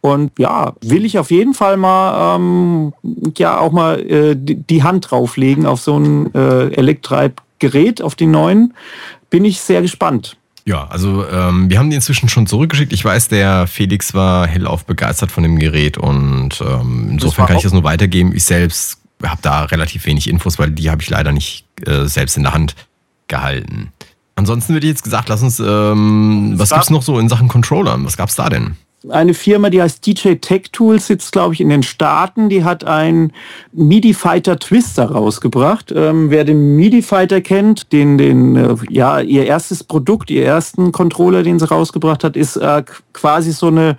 Und 0.00 0.30
ja, 0.38 0.74
will 0.80 1.04
ich 1.04 1.18
auf 1.18 1.32
jeden 1.32 1.54
Fall 1.54 1.76
mal 1.76 2.36
ähm, 2.36 2.92
ja 3.36 3.58
auch 3.58 3.72
mal 3.72 3.98
äh, 3.98 4.36
die, 4.38 4.84
Hand 4.84 5.10
drauflegen 5.10 5.66
auf 5.66 5.80
so 5.80 5.98
ein 5.98 6.32
äh, 6.36 6.68
Electribe-Gerät, 7.60 8.02
auf 8.02 8.14
die 8.14 8.26
neuen. 8.26 8.74
Bin 9.30 9.44
ich 9.44 9.60
sehr 9.60 9.82
gespannt. 9.82 10.36
Ja, 10.64 10.86
also 10.88 11.26
ähm, 11.28 11.70
wir 11.70 11.78
haben 11.78 11.88
die 11.90 11.96
inzwischen 11.96 12.28
schon 12.28 12.46
zurückgeschickt. 12.46 12.92
Ich 12.92 13.04
weiß, 13.04 13.28
der 13.28 13.66
Felix 13.66 14.12
war 14.12 14.46
hellauf 14.46 14.84
begeistert 14.84 15.30
von 15.32 15.42
dem 15.42 15.58
Gerät 15.58 15.96
und 15.96 16.60
ähm, 16.60 17.08
insofern 17.12 17.46
kann 17.46 17.56
ich 17.56 17.62
das 17.62 17.72
nur 17.72 17.84
weitergeben. 17.84 18.34
Ich 18.34 18.44
selbst 18.44 18.98
habe 19.22 19.40
da 19.42 19.64
relativ 19.64 20.04
wenig 20.06 20.28
Infos, 20.28 20.58
weil 20.58 20.70
die 20.70 20.90
habe 20.90 21.02
ich 21.02 21.08
leider 21.08 21.32
nicht 21.32 21.64
äh, 21.86 22.04
selbst 22.06 22.36
in 22.36 22.42
der 22.42 22.52
Hand. 22.52 22.74
gehalten. 23.28 23.92
Ansonsten 24.36 24.72
würde 24.72 24.86
ich 24.86 24.92
jetzt 24.92 25.04
gesagt, 25.04 25.28
lass 25.28 25.42
uns, 25.42 25.60
ähm, 25.60 26.54
was 26.56 26.70
gibt's 26.70 26.90
noch 26.90 27.02
so 27.02 27.18
in 27.18 27.28
Sachen 27.28 27.48
Controller? 27.48 27.98
Was 28.04 28.16
gab's 28.16 28.36
da 28.36 28.48
denn? 28.48 28.76
Eine 29.08 29.32
Firma, 29.34 29.70
die 29.70 29.80
heißt 29.80 30.04
DJ 30.04 30.34
Tech 30.34 30.70
Tools, 30.72 31.06
sitzt, 31.06 31.32
glaube 31.32 31.54
ich, 31.54 31.60
in 31.60 31.68
den 31.68 31.82
Staaten. 31.82 32.48
Die 32.48 32.64
hat 32.64 32.84
einen 32.84 33.32
MIDI 33.72 34.12
Fighter 34.12 34.58
Twister 34.58 35.10
rausgebracht. 35.10 35.92
Ähm, 35.94 36.30
wer 36.30 36.44
den 36.44 36.74
MIDI 36.74 37.02
Fighter 37.02 37.40
kennt, 37.40 37.92
den, 37.92 38.18
den, 38.18 38.56
äh, 38.56 38.74
ja, 38.90 39.20
ihr 39.20 39.46
erstes 39.46 39.84
Produkt, 39.84 40.30
ihr 40.30 40.44
ersten 40.44 40.90
Controller, 40.90 41.42
den 41.42 41.58
sie 41.58 41.68
rausgebracht 41.68 42.24
hat, 42.24 42.36
ist 42.36 42.56
äh, 42.56 42.82
quasi 43.12 43.52
so 43.52 43.68
eine, 43.68 43.96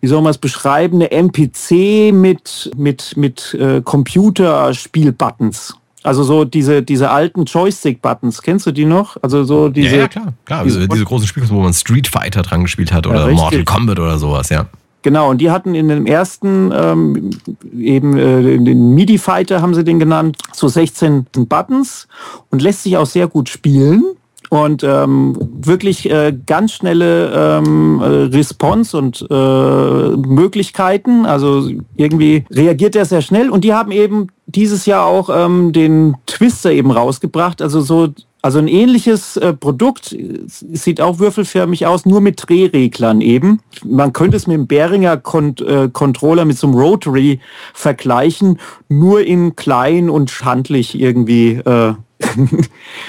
wie 0.00 0.06
soll 0.06 0.22
man 0.22 0.30
es 0.30 0.38
beschreiben, 0.38 0.96
eine 0.96 1.10
MPC 1.10 2.12
mit, 2.12 2.70
mit, 2.76 3.16
mit 3.16 3.54
äh, 3.54 3.82
Computerspielbuttons. 3.82 5.79
Also 6.02 6.22
so 6.22 6.44
diese, 6.44 6.82
diese 6.82 7.10
alten 7.10 7.44
Joystick-Buttons, 7.44 8.42
kennst 8.42 8.66
du 8.66 8.72
die 8.72 8.86
noch? 8.86 9.16
Also 9.22 9.44
so 9.44 9.68
diese. 9.68 9.96
Ja, 9.96 10.02
ja 10.02 10.08
klar, 10.08 10.32
klar. 10.44 10.64
Diese, 10.64 10.88
diese 10.88 11.04
großen 11.04 11.26
Spiele, 11.26 11.48
wo 11.50 11.60
man 11.60 11.74
Street 11.74 12.08
Fighter 12.08 12.42
dran 12.42 12.62
gespielt 12.62 12.92
hat 12.92 13.06
oder 13.06 13.28
ja, 13.28 13.34
Mortal 13.34 13.64
Kombat 13.64 13.98
oder 13.98 14.18
sowas, 14.18 14.48
ja. 14.48 14.66
Genau, 15.02 15.30
und 15.30 15.38
die 15.38 15.50
hatten 15.50 15.74
in 15.74 15.88
dem 15.88 16.04
ersten, 16.06 16.72
ähm, 16.74 17.30
eben 17.78 18.18
äh, 18.18 18.58
den 18.58 18.94
MIDI-Fighter 18.94 19.62
haben 19.62 19.74
sie 19.74 19.82
den 19.82 19.98
genannt, 19.98 20.36
so 20.52 20.68
16 20.68 21.26
Buttons 21.48 22.06
und 22.50 22.60
lässt 22.60 22.82
sich 22.82 22.98
auch 22.98 23.06
sehr 23.06 23.26
gut 23.26 23.48
spielen 23.48 24.02
und 24.50 24.82
ähm, 24.82 25.36
wirklich 25.38 26.10
äh, 26.10 26.36
ganz 26.44 26.72
schnelle 26.72 27.32
ähm, 27.32 28.00
äh, 28.00 28.06
Response 28.36 28.98
und 28.98 29.26
äh, 29.30 30.16
Möglichkeiten. 30.26 31.24
Also 31.24 31.70
irgendwie 31.96 32.44
reagiert 32.50 32.96
er 32.96 33.04
sehr 33.04 33.22
schnell 33.22 33.48
und 33.48 33.62
die 33.62 33.72
haben 33.72 33.92
eben 33.92 34.26
dieses 34.46 34.86
Jahr 34.86 35.06
auch 35.06 35.30
ähm, 35.32 35.72
den 35.72 36.16
Twister 36.26 36.72
eben 36.72 36.90
rausgebracht. 36.90 37.62
Also 37.62 37.80
so 37.80 38.08
also 38.42 38.58
ein 38.58 38.68
ähnliches 38.68 39.36
äh, 39.36 39.52
Produkt, 39.52 40.16
sieht 40.46 41.00
auch 41.00 41.18
würfelförmig 41.18 41.86
aus, 41.86 42.06
nur 42.06 42.20
mit 42.20 42.48
Drehreglern 42.48 43.20
eben. 43.20 43.60
Man 43.84 44.12
könnte 44.12 44.36
es 44.36 44.46
mit 44.46 44.56
dem 44.56 44.66
Behringer 44.66 45.18
Kont 45.18 45.60
äh, 45.60 45.90
Controller 45.92 46.46
mit 46.46 46.56
so 46.58 46.66
einem 46.66 46.76
Rotary 46.76 47.40
vergleichen, 47.74 48.58
nur 48.88 49.20
in 49.20 49.56
klein 49.56 50.08
und 50.08 50.44
handlich 50.44 50.98
irgendwie 50.98 51.52
äh, 51.56 51.94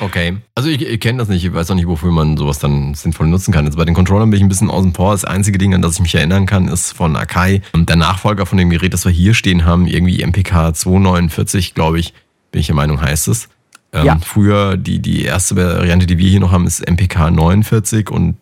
okay. 0.01 0.37
Also 0.55 0.69
ich, 0.69 0.81
ich 0.81 0.99
kenne 0.99 1.19
das 1.19 1.27
nicht, 1.27 1.43
ich 1.43 1.53
weiß 1.53 1.69
auch 1.71 1.75
nicht, 1.75 1.87
wofür 1.87 2.11
man 2.11 2.37
sowas 2.37 2.59
dann 2.59 2.93
sinnvoll 2.93 3.27
nutzen 3.27 3.51
kann. 3.53 3.65
Jetzt 3.65 3.77
bei 3.77 3.85
den 3.85 3.93
Controllern 3.93 4.29
bin 4.29 4.37
ich 4.37 4.43
ein 4.43 4.49
bisschen 4.49 4.69
außen 4.69 4.93
vor. 4.93 5.11
Das 5.11 5.25
einzige 5.25 5.57
Ding, 5.57 5.73
an 5.73 5.81
das 5.81 5.95
ich 5.95 6.01
mich 6.01 6.15
erinnern 6.15 6.45
kann, 6.45 6.67
ist 6.67 6.91
von 6.93 7.15
Akai. 7.15 7.61
Und 7.73 7.89
der 7.89 7.97
Nachfolger 7.97 8.45
von 8.45 8.57
dem 8.57 8.69
Gerät, 8.69 8.93
das 8.93 9.05
wir 9.05 9.11
hier 9.11 9.33
stehen 9.33 9.65
haben, 9.65 9.87
irgendwie 9.87 10.23
MPK 10.23 10.73
249, 10.73 11.73
glaube 11.73 11.99
ich, 11.99 12.13
bin 12.51 12.61
ich 12.61 12.67
der 12.67 12.75
Meinung, 12.75 13.01
heißt 13.01 13.27
es. 13.27 13.49
Ähm, 13.93 14.05
ja. 14.05 14.19
Früher, 14.23 14.77
die, 14.77 14.99
die 14.99 15.23
erste 15.23 15.55
Variante, 15.55 16.05
die 16.05 16.17
wir 16.17 16.29
hier 16.29 16.39
noch 16.39 16.51
haben, 16.51 16.65
ist 16.65 16.87
MPK 16.87 17.31
49 17.31 18.09
und 18.09 18.35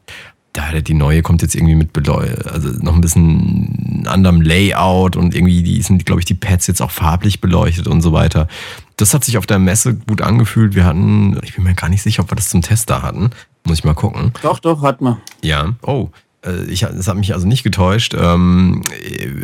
ja, 0.57 0.81
die 0.81 0.93
neue 0.93 1.21
kommt 1.21 1.41
jetzt 1.41 1.55
irgendwie 1.55 1.75
mit 1.75 1.91
also 2.07 2.69
noch 2.81 2.95
ein 2.95 3.01
bisschen 3.01 4.03
anderem 4.07 4.41
Layout 4.41 5.15
und 5.15 5.35
irgendwie 5.35 5.61
die 5.61 5.81
sind, 5.81 6.05
glaube 6.05 6.21
ich, 6.21 6.25
die 6.25 6.33
Pads 6.33 6.67
jetzt 6.67 6.81
auch 6.81 6.91
farblich 6.91 7.39
beleuchtet 7.39 7.87
und 7.87 8.01
so 8.01 8.13
weiter. 8.13 8.47
Das 8.99 9.13
hat 9.13 9.23
sich 9.23 9.37
auf 9.37 9.45
der 9.45 9.59
Messe 9.59 9.95
gut 9.95 10.21
angefühlt. 10.21 10.75
Wir 10.75 10.85
hatten, 10.85 11.39
ich 11.43 11.55
bin 11.55 11.63
mir 11.63 11.73
gar 11.73 11.89
nicht 11.89 12.01
sicher, 12.01 12.21
ob 12.21 12.31
wir 12.31 12.35
das 12.35 12.49
zum 12.49 12.61
Test 12.61 12.89
da 12.89 13.01
hatten. 13.01 13.29
Muss 13.65 13.79
ich 13.79 13.83
mal 13.85 13.93
gucken. 13.93 14.33
Doch, 14.41 14.59
doch, 14.59 14.81
hat 14.81 14.99
man. 14.99 15.17
Ja. 15.41 15.73
Oh, 15.81 16.09
äh, 16.45 16.63
ich, 16.65 16.81
das 16.81 17.07
hat 17.07 17.15
mich 17.15 17.33
also 17.33 17.47
nicht 17.47 17.63
getäuscht. 17.63 18.13
Ähm, 18.19 18.81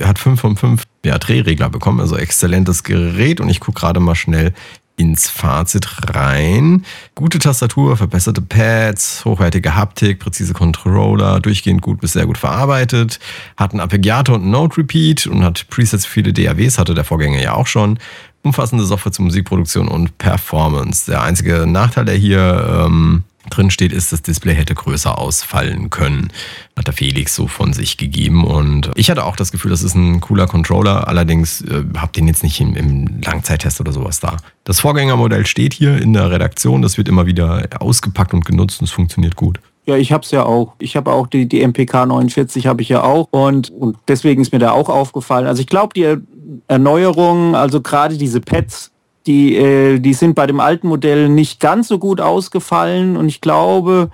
hat 0.04 0.20
5 0.20 0.40
von 0.40 0.58
5 0.58 0.84
ja, 1.06 1.18
Drehregler 1.18 1.70
bekommen, 1.70 2.02
also 2.02 2.18
exzellentes 2.18 2.84
Gerät 2.84 3.40
und 3.40 3.50
ich 3.50 3.62
gucke 3.62 3.80
gerade 3.80 4.02
mal 4.02 4.16
schnell 4.16 4.54
ins 4.98 5.30
Fazit 5.30 5.88
rein. 6.14 6.86
Gute 7.16 7.40
Tastatur, 7.40 7.98
verbesserte 7.98 8.42
Pads, 8.42 9.26
hochwertige 9.26 9.76
Haptik, 9.76 10.20
präzise 10.20 10.54
Controller, 10.54 11.40
durchgehend 11.40 11.82
gut 11.82 12.00
bis 12.00 12.14
sehr 12.14 12.26
gut 12.26 12.38
verarbeitet, 12.38 13.20
hat 13.58 13.72
einen 13.72 13.82
Arpeggiator 13.82 14.36
und 14.36 14.44
einen 14.44 14.52
Note 14.52 14.78
Repeat 14.78 15.28
und 15.28 15.44
hat 15.44 15.68
Presets 15.70 16.06
für 16.06 16.16
viele 16.16 16.34
DAWs, 16.34 16.78
hatte 16.78 16.94
der 16.94 17.04
Vorgänger 17.04 17.42
ja 17.42 17.54
auch 17.54 17.68
schon. 17.68 18.00
Umfassende 18.46 18.86
Software 18.86 19.12
zur 19.12 19.26
Musikproduktion 19.26 19.88
und 19.88 20.20
Performance. 20.20 21.10
Der 21.10 21.24
einzige 21.24 21.66
Nachteil, 21.66 22.06
der 22.06 22.16
hier 22.16 22.86
ähm, 22.86 23.24
drin 23.50 23.72
steht, 23.72 23.92
ist, 23.92 24.12
das 24.12 24.22
Display 24.22 24.54
hätte 24.54 24.76
größer 24.76 25.18
ausfallen 25.18 25.90
können. 25.90 26.32
Hat 26.78 26.86
der 26.86 26.94
Felix 26.94 27.36
so 27.36 27.48
von 27.48 27.74
sich 27.74 27.98
gegeben. 27.98 28.46
Und 28.46 28.92
ich 28.96 29.10
hatte 29.10 29.26
auch 29.26 29.36
das 29.36 29.52
Gefühl, 29.52 29.72
das 29.72 29.82
ist 29.82 29.96
ein 29.96 30.22
cooler 30.22 30.46
Controller. 30.46 31.08
Allerdings 31.08 31.62
äh, 31.62 31.84
habe 31.98 32.12
den 32.12 32.28
jetzt 32.28 32.44
nicht 32.44 32.62
im, 32.62 32.76
im 32.76 33.22
Langzeittest 33.24 33.82
oder 33.82 33.92
sowas 33.92 34.20
da. 34.20 34.38
Das 34.64 34.80
Vorgängermodell 34.80 35.48
steht 35.48 35.74
hier 35.74 36.00
in 36.00 36.14
der 36.14 36.30
Redaktion. 36.30 36.84
Das 36.84 36.98
wird 36.98 37.08
immer 37.08 37.26
wieder 37.26 37.68
ausgepackt 37.80 38.36
und 38.36 38.46
genutzt 38.46 38.80
und 38.80 38.86
es 38.86 38.92
funktioniert 38.92 39.36
gut. 39.36 39.60
Ja, 39.86 39.96
ich 39.96 40.12
habe 40.12 40.24
es 40.24 40.32
ja 40.32 40.44
auch. 40.44 40.74
Ich 40.80 40.96
habe 40.96 41.12
auch 41.12 41.28
die, 41.28 41.48
die 41.48 41.66
MPK 41.66 42.08
49 42.08 42.66
habe 42.68 42.82
ich 42.82 42.90
ja 42.90 43.04
auch 43.04 43.28
und, 43.32 43.70
und 43.70 43.98
deswegen 44.08 44.42
ist 44.42 44.52
mir 44.52 44.60
da 44.60 44.72
auch 44.72 44.90
aufgefallen. 44.90 45.46
Also 45.46 45.62
ich 45.62 45.68
glaube, 45.68 45.94
die 45.94 46.18
Erneuerungen, 46.68 47.54
also 47.56 47.82
gerade 47.82 48.18
diese 48.18 48.42
Pads, 48.42 48.92
die, 49.28 49.56
äh, 49.56 50.00
die 50.00 50.14
sind 50.14 50.36
bei 50.36 50.48
dem 50.48 50.60
alten 50.60 50.88
Modell 50.88 51.30
nicht 51.30 51.60
ganz 51.60 51.88
so 51.88 52.00
gut 52.00 52.20
ausgefallen 52.20 53.16
und 53.18 53.28
ich 53.28 53.42
glaube, 53.42 54.10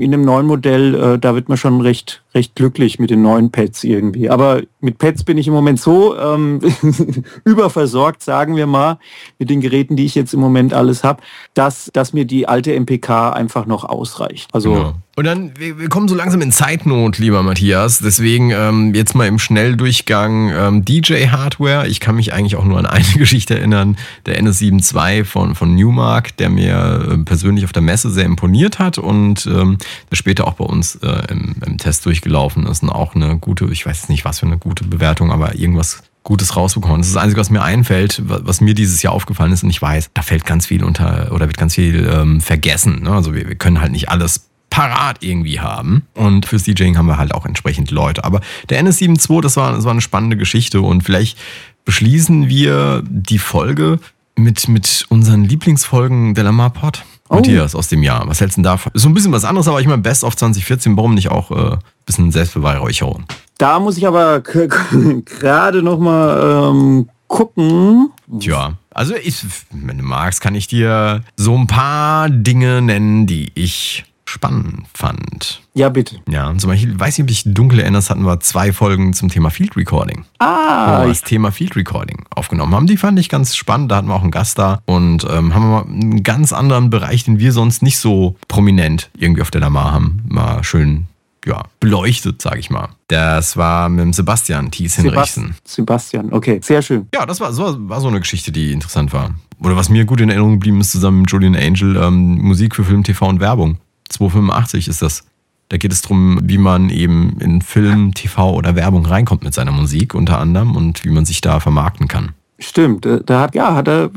in 0.00 0.12
dem 0.12 0.22
neuen 0.22 0.46
Modell, 0.46 0.94
äh, 0.94 1.18
da 1.18 1.34
wird 1.34 1.48
man 1.48 1.58
schon 1.58 1.80
recht, 1.80 2.22
recht 2.34 2.54
glücklich 2.54 2.98
mit 2.98 3.10
den 3.10 3.22
neuen 3.22 3.50
Pads 3.50 3.84
irgendwie. 3.84 4.28
Aber 4.28 4.62
mit 4.80 4.98
Pads 4.98 5.24
bin 5.24 5.38
ich 5.38 5.46
im 5.46 5.54
Moment 5.54 5.80
so 5.80 6.16
ähm, 6.16 6.60
überversorgt, 7.44 8.22
sagen 8.22 8.56
wir 8.56 8.66
mal, 8.66 8.98
mit 9.38 9.50
den 9.50 9.60
Geräten, 9.60 9.96
die 9.96 10.04
ich 10.04 10.14
jetzt 10.14 10.34
im 10.34 10.40
Moment 10.40 10.74
alles 10.74 11.04
habe, 11.04 11.22
dass, 11.54 11.90
dass 11.92 12.12
mir 12.12 12.24
die 12.24 12.46
alte 12.46 12.78
MPK 12.78 13.30
einfach 13.32 13.66
noch 13.66 13.84
ausreicht. 13.84 14.48
Also 14.52 14.72
genau. 14.72 14.94
Und 15.18 15.24
dann, 15.24 15.50
wir, 15.58 15.80
wir, 15.80 15.88
kommen 15.88 16.06
so 16.06 16.14
langsam 16.14 16.40
in 16.42 16.52
Zeitnot, 16.52 17.18
lieber 17.18 17.42
Matthias. 17.42 17.98
Deswegen 17.98 18.52
ähm, 18.52 18.94
jetzt 18.94 19.16
mal 19.16 19.26
im 19.26 19.40
Schnelldurchgang 19.40 20.52
ähm, 20.52 20.84
DJ-Hardware. 20.84 21.88
Ich 21.88 21.98
kann 21.98 22.14
mich 22.14 22.32
eigentlich 22.32 22.54
auch 22.54 22.64
nur 22.64 22.78
an 22.78 22.86
eine 22.86 23.04
Geschichte 23.16 23.58
erinnern, 23.58 23.96
der 24.26 24.40
NS7 24.40 24.94
II 24.94 25.24
von, 25.24 25.56
von 25.56 25.74
Newmark, 25.74 26.36
der 26.36 26.50
mir 26.50 27.08
äh, 27.10 27.18
persönlich 27.24 27.64
auf 27.64 27.72
der 27.72 27.82
Messe 27.82 28.10
sehr 28.10 28.26
imponiert 28.26 28.78
hat 28.78 28.98
und 28.98 29.44
ähm, 29.46 29.78
der 30.08 30.14
später 30.14 30.46
auch 30.46 30.52
bei 30.52 30.64
uns 30.64 30.94
äh, 31.02 31.32
im, 31.32 31.56
im 31.66 31.78
Test 31.78 32.06
durchgelaufen 32.18 32.66
ist 32.66 32.82
und 32.82 32.90
auch 32.90 33.14
eine 33.14 33.38
gute, 33.38 33.66
ich 33.66 33.86
weiß 33.86 34.08
nicht 34.08 34.24
was 34.24 34.40
für 34.40 34.46
eine 34.46 34.58
gute 34.58 34.84
Bewertung, 34.84 35.32
aber 35.32 35.54
irgendwas 35.54 36.02
Gutes 36.24 36.56
rausbekommen. 36.56 36.98
Das 36.98 37.06
ist 37.06 37.16
das 37.16 37.22
Einzige, 37.22 37.40
was 37.40 37.50
mir 37.50 37.62
einfällt, 37.62 38.22
was 38.24 38.60
mir 38.60 38.74
dieses 38.74 39.02
Jahr 39.02 39.14
aufgefallen 39.14 39.52
ist 39.52 39.62
und 39.62 39.70
ich 39.70 39.80
weiß, 39.80 40.10
da 40.12 40.22
fällt 40.22 40.44
ganz 40.44 40.66
viel 40.66 40.84
unter 40.84 41.32
oder 41.32 41.46
wird 41.46 41.56
ganz 41.56 41.74
viel 41.74 42.06
ähm, 42.12 42.40
vergessen. 42.40 43.02
Ne? 43.02 43.12
Also 43.12 43.34
wir, 43.34 43.48
wir 43.48 43.54
können 43.54 43.80
halt 43.80 43.92
nicht 43.92 44.10
alles 44.10 44.48
parat 44.68 45.22
irgendwie 45.22 45.60
haben. 45.60 46.02
Und 46.14 46.44
fürs 46.44 46.64
DJing 46.64 46.98
haben 46.98 47.06
wir 47.06 47.16
halt 47.16 47.32
auch 47.32 47.46
entsprechend 47.46 47.90
Leute. 47.90 48.24
Aber 48.24 48.40
der 48.68 48.84
NS7 48.84 49.30
II, 49.30 49.40
das 49.40 49.56
war, 49.56 49.72
das 49.72 49.84
war 49.84 49.92
eine 49.92 50.02
spannende 50.02 50.36
Geschichte 50.36 50.82
und 50.82 51.02
vielleicht 51.02 51.38
beschließen 51.86 52.48
wir 52.48 53.02
die 53.08 53.38
Folge 53.38 53.98
mit, 54.36 54.68
mit 54.68 55.06
unseren 55.08 55.44
Lieblingsfolgen 55.44 56.34
der 56.34 56.44
Lamar 56.44 56.70
Pod. 56.70 57.04
Oh. 57.28 57.36
Matthias 57.36 57.74
aus 57.74 57.88
dem 57.88 58.02
Jahr. 58.02 58.26
Was 58.26 58.40
hältst 58.40 58.56
du 58.56 58.62
denn 58.62 58.64
davon? 58.64 58.92
Ist 58.94 59.02
so 59.02 59.08
ein 59.08 59.14
bisschen 59.14 59.32
was 59.32 59.44
anderes, 59.44 59.68
aber 59.68 59.80
ich 59.80 59.86
meine, 59.86 60.02
Best 60.02 60.24
of 60.24 60.36
2014, 60.36 60.96
warum 60.96 61.14
nicht 61.14 61.30
auch 61.30 61.50
äh, 61.50 61.72
ein 61.72 61.78
bisschen 62.06 62.32
Selbstbeweihräucherung? 62.32 63.24
Da 63.58 63.80
muss 63.80 63.96
ich 63.96 64.06
aber 64.06 64.40
gerade 65.24 65.82
noch 65.82 65.98
mal 65.98 66.70
ähm, 66.70 67.08
gucken. 67.26 68.10
Tja, 68.40 68.74
also 68.90 69.14
ich, 69.14 69.44
wenn 69.70 69.98
du 69.98 70.04
magst, 70.04 70.40
kann 70.40 70.54
ich 70.54 70.66
dir 70.66 71.22
so 71.36 71.54
ein 71.54 71.66
paar 71.66 72.28
Dinge 72.30 72.82
nennen, 72.82 73.26
die 73.26 73.52
ich 73.54 74.04
spannend 74.28 74.84
fand. 74.92 75.62
Ja, 75.74 75.88
bitte. 75.88 76.16
Ja, 76.28 76.54
zum 76.56 76.70
Beispiel, 76.70 76.98
weiß 76.98 77.18
ich, 77.18 77.24
ob 77.24 77.30
ich 77.30 77.42
dunkel 77.46 77.80
erinnerst, 77.80 78.10
hatten 78.10 78.24
wir 78.24 78.40
zwei 78.40 78.72
Folgen 78.72 79.12
zum 79.14 79.28
Thema 79.28 79.50
Field 79.50 79.76
Recording. 79.76 80.24
Ah. 80.38 80.98
Wo 80.98 81.02
wir 81.04 81.08
das 81.08 81.22
Thema 81.22 81.50
Field 81.50 81.76
Recording 81.76 82.24
aufgenommen 82.30 82.74
haben. 82.74 82.86
Die 82.86 82.96
fand 82.96 83.18
ich 83.18 83.28
ganz 83.28 83.56
spannend. 83.56 83.90
Da 83.90 83.96
hatten 83.96 84.08
wir 84.08 84.14
auch 84.14 84.22
einen 84.22 84.30
Gast 84.30 84.58
da 84.58 84.80
und 84.86 85.24
ähm, 85.24 85.54
haben 85.54 85.62
wir 85.62 85.68
mal 85.68 85.84
einen 85.86 86.22
ganz 86.22 86.52
anderen 86.52 86.90
Bereich, 86.90 87.24
den 87.24 87.38
wir 87.38 87.52
sonst 87.52 87.82
nicht 87.82 87.98
so 87.98 88.36
prominent 88.48 89.10
irgendwie 89.16 89.42
auf 89.42 89.50
der 89.50 89.60
Lamar 89.60 89.92
haben, 89.92 90.22
mal 90.28 90.62
schön 90.62 91.06
ja, 91.46 91.64
beleuchtet, 91.80 92.42
sage 92.42 92.58
ich 92.58 92.70
mal. 92.70 92.90
Das 93.08 93.56
war 93.56 93.88
mit 93.88 94.00
dem 94.00 94.12
Sebastian 94.12 94.70
Thies 94.70 94.96
Hinrichsen. 94.96 95.54
Sebastian, 95.64 96.32
okay, 96.32 96.60
sehr 96.62 96.82
schön. 96.82 97.08
Ja, 97.14 97.24
das 97.26 97.40
war, 97.40 97.52
so, 97.52 97.76
war 97.88 98.00
so 98.00 98.08
eine 98.08 98.20
Geschichte, 98.20 98.52
die 98.52 98.72
interessant 98.72 99.12
war. 99.12 99.34
Oder 99.60 99.76
was 99.76 99.88
mir 99.88 100.04
gut 100.04 100.20
in 100.20 100.28
Erinnerung 100.28 100.54
geblieben 100.54 100.80
ist, 100.80 100.92
zusammen 100.92 101.22
mit 101.22 101.30
Julian 101.30 101.56
Angel, 101.56 101.96
ähm, 101.96 102.38
Musik 102.42 102.76
für 102.76 102.84
Film, 102.84 103.02
TV 103.02 103.26
und 103.26 103.40
Werbung. 103.40 103.78
285 104.08 104.88
ist 104.88 105.02
das. 105.02 105.24
Da 105.68 105.76
geht 105.76 105.92
es 105.92 106.00
darum, 106.00 106.40
wie 106.42 106.58
man 106.58 106.88
eben 106.88 107.38
in 107.40 107.60
Film, 107.60 108.14
TV 108.14 108.54
oder 108.54 108.74
Werbung 108.74 109.04
reinkommt 109.04 109.44
mit 109.44 109.52
seiner 109.52 109.72
Musik 109.72 110.14
unter 110.14 110.38
anderem 110.38 110.76
und 110.76 111.04
wie 111.04 111.10
man 111.10 111.26
sich 111.26 111.40
da 111.40 111.60
vermarkten 111.60 112.08
kann. 112.08 112.32
Stimmt, 112.58 113.06
da 113.26 113.40
hat, 113.40 113.54
ja, 113.54 113.74
hat 113.74 113.86
er 113.86 114.10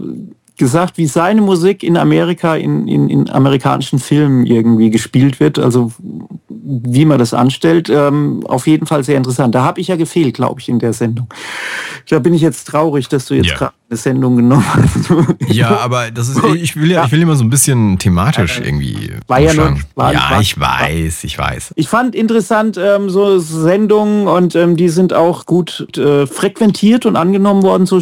gesagt, 0.61 0.97
wie 0.99 1.07
seine 1.07 1.41
Musik 1.41 1.81
in 1.83 1.97
Amerika, 1.97 2.55
in, 2.55 2.87
in, 2.87 3.09
in 3.09 3.29
amerikanischen 3.31 3.97
Filmen 3.97 4.45
irgendwie 4.45 4.91
gespielt 4.91 5.39
wird. 5.39 5.57
Also 5.57 5.91
wie 6.47 7.05
man 7.05 7.17
das 7.17 7.33
anstellt. 7.33 7.89
Ähm, 7.89 8.43
auf 8.47 8.67
jeden 8.67 8.85
Fall 8.85 9.03
sehr 9.03 9.17
interessant. 9.17 9.55
Da 9.55 9.63
habe 9.63 9.81
ich 9.81 9.87
ja 9.87 9.95
gefehlt, 9.95 10.35
glaube 10.35 10.61
ich, 10.61 10.69
in 10.69 10.77
der 10.77 10.93
Sendung. 10.93 11.27
Da 12.09 12.19
bin 12.19 12.33
ich 12.35 12.41
jetzt 12.41 12.65
traurig, 12.67 13.07
dass 13.09 13.25
du 13.25 13.33
jetzt 13.33 13.47
Ja. 13.47 13.55
gerade 13.57 13.73
eine 13.89 13.97
Sendung 13.97 14.35
genommen 14.35 14.63
hast. 14.73 15.11
Ja, 15.51 15.79
aber 15.79 16.11
das 16.11 16.29
ist, 16.29 16.39
ich 16.55 16.75
will 16.77 16.91
ja, 16.91 17.03
ich 17.05 17.11
will 17.11 17.21
immer 17.21 17.35
so 17.35 17.43
ein 17.43 17.49
bisschen 17.49 17.97
thematisch 17.99 18.61
irgendwie. 18.63 19.11
War 19.27 19.39
ja 19.39 19.53
nur- 19.53 19.77
war- 19.95 20.13
ja, 20.13 20.29
war- 20.29 20.39
ich 20.41 20.57
weiß, 20.59 21.23
ich 21.25 21.37
weiß. 21.37 21.73
Ich 21.75 21.87
fand 21.89 22.15
interessant 22.15 22.77
ähm, 22.81 23.09
so 23.09 23.39
Sendungen 23.39 24.27
und 24.27 24.55
ähm, 24.55 24.77
die 24.77 24.89
sind 24.89 25.13
auch 25.13 25.45
gut 25.45 25.97
äh, 25.97 26.25
frequentiert 26.27 27.05
und 27.05 27.15
angenommen 27.17 27.63
worden. 27.63 27.85
So 27.85 27.99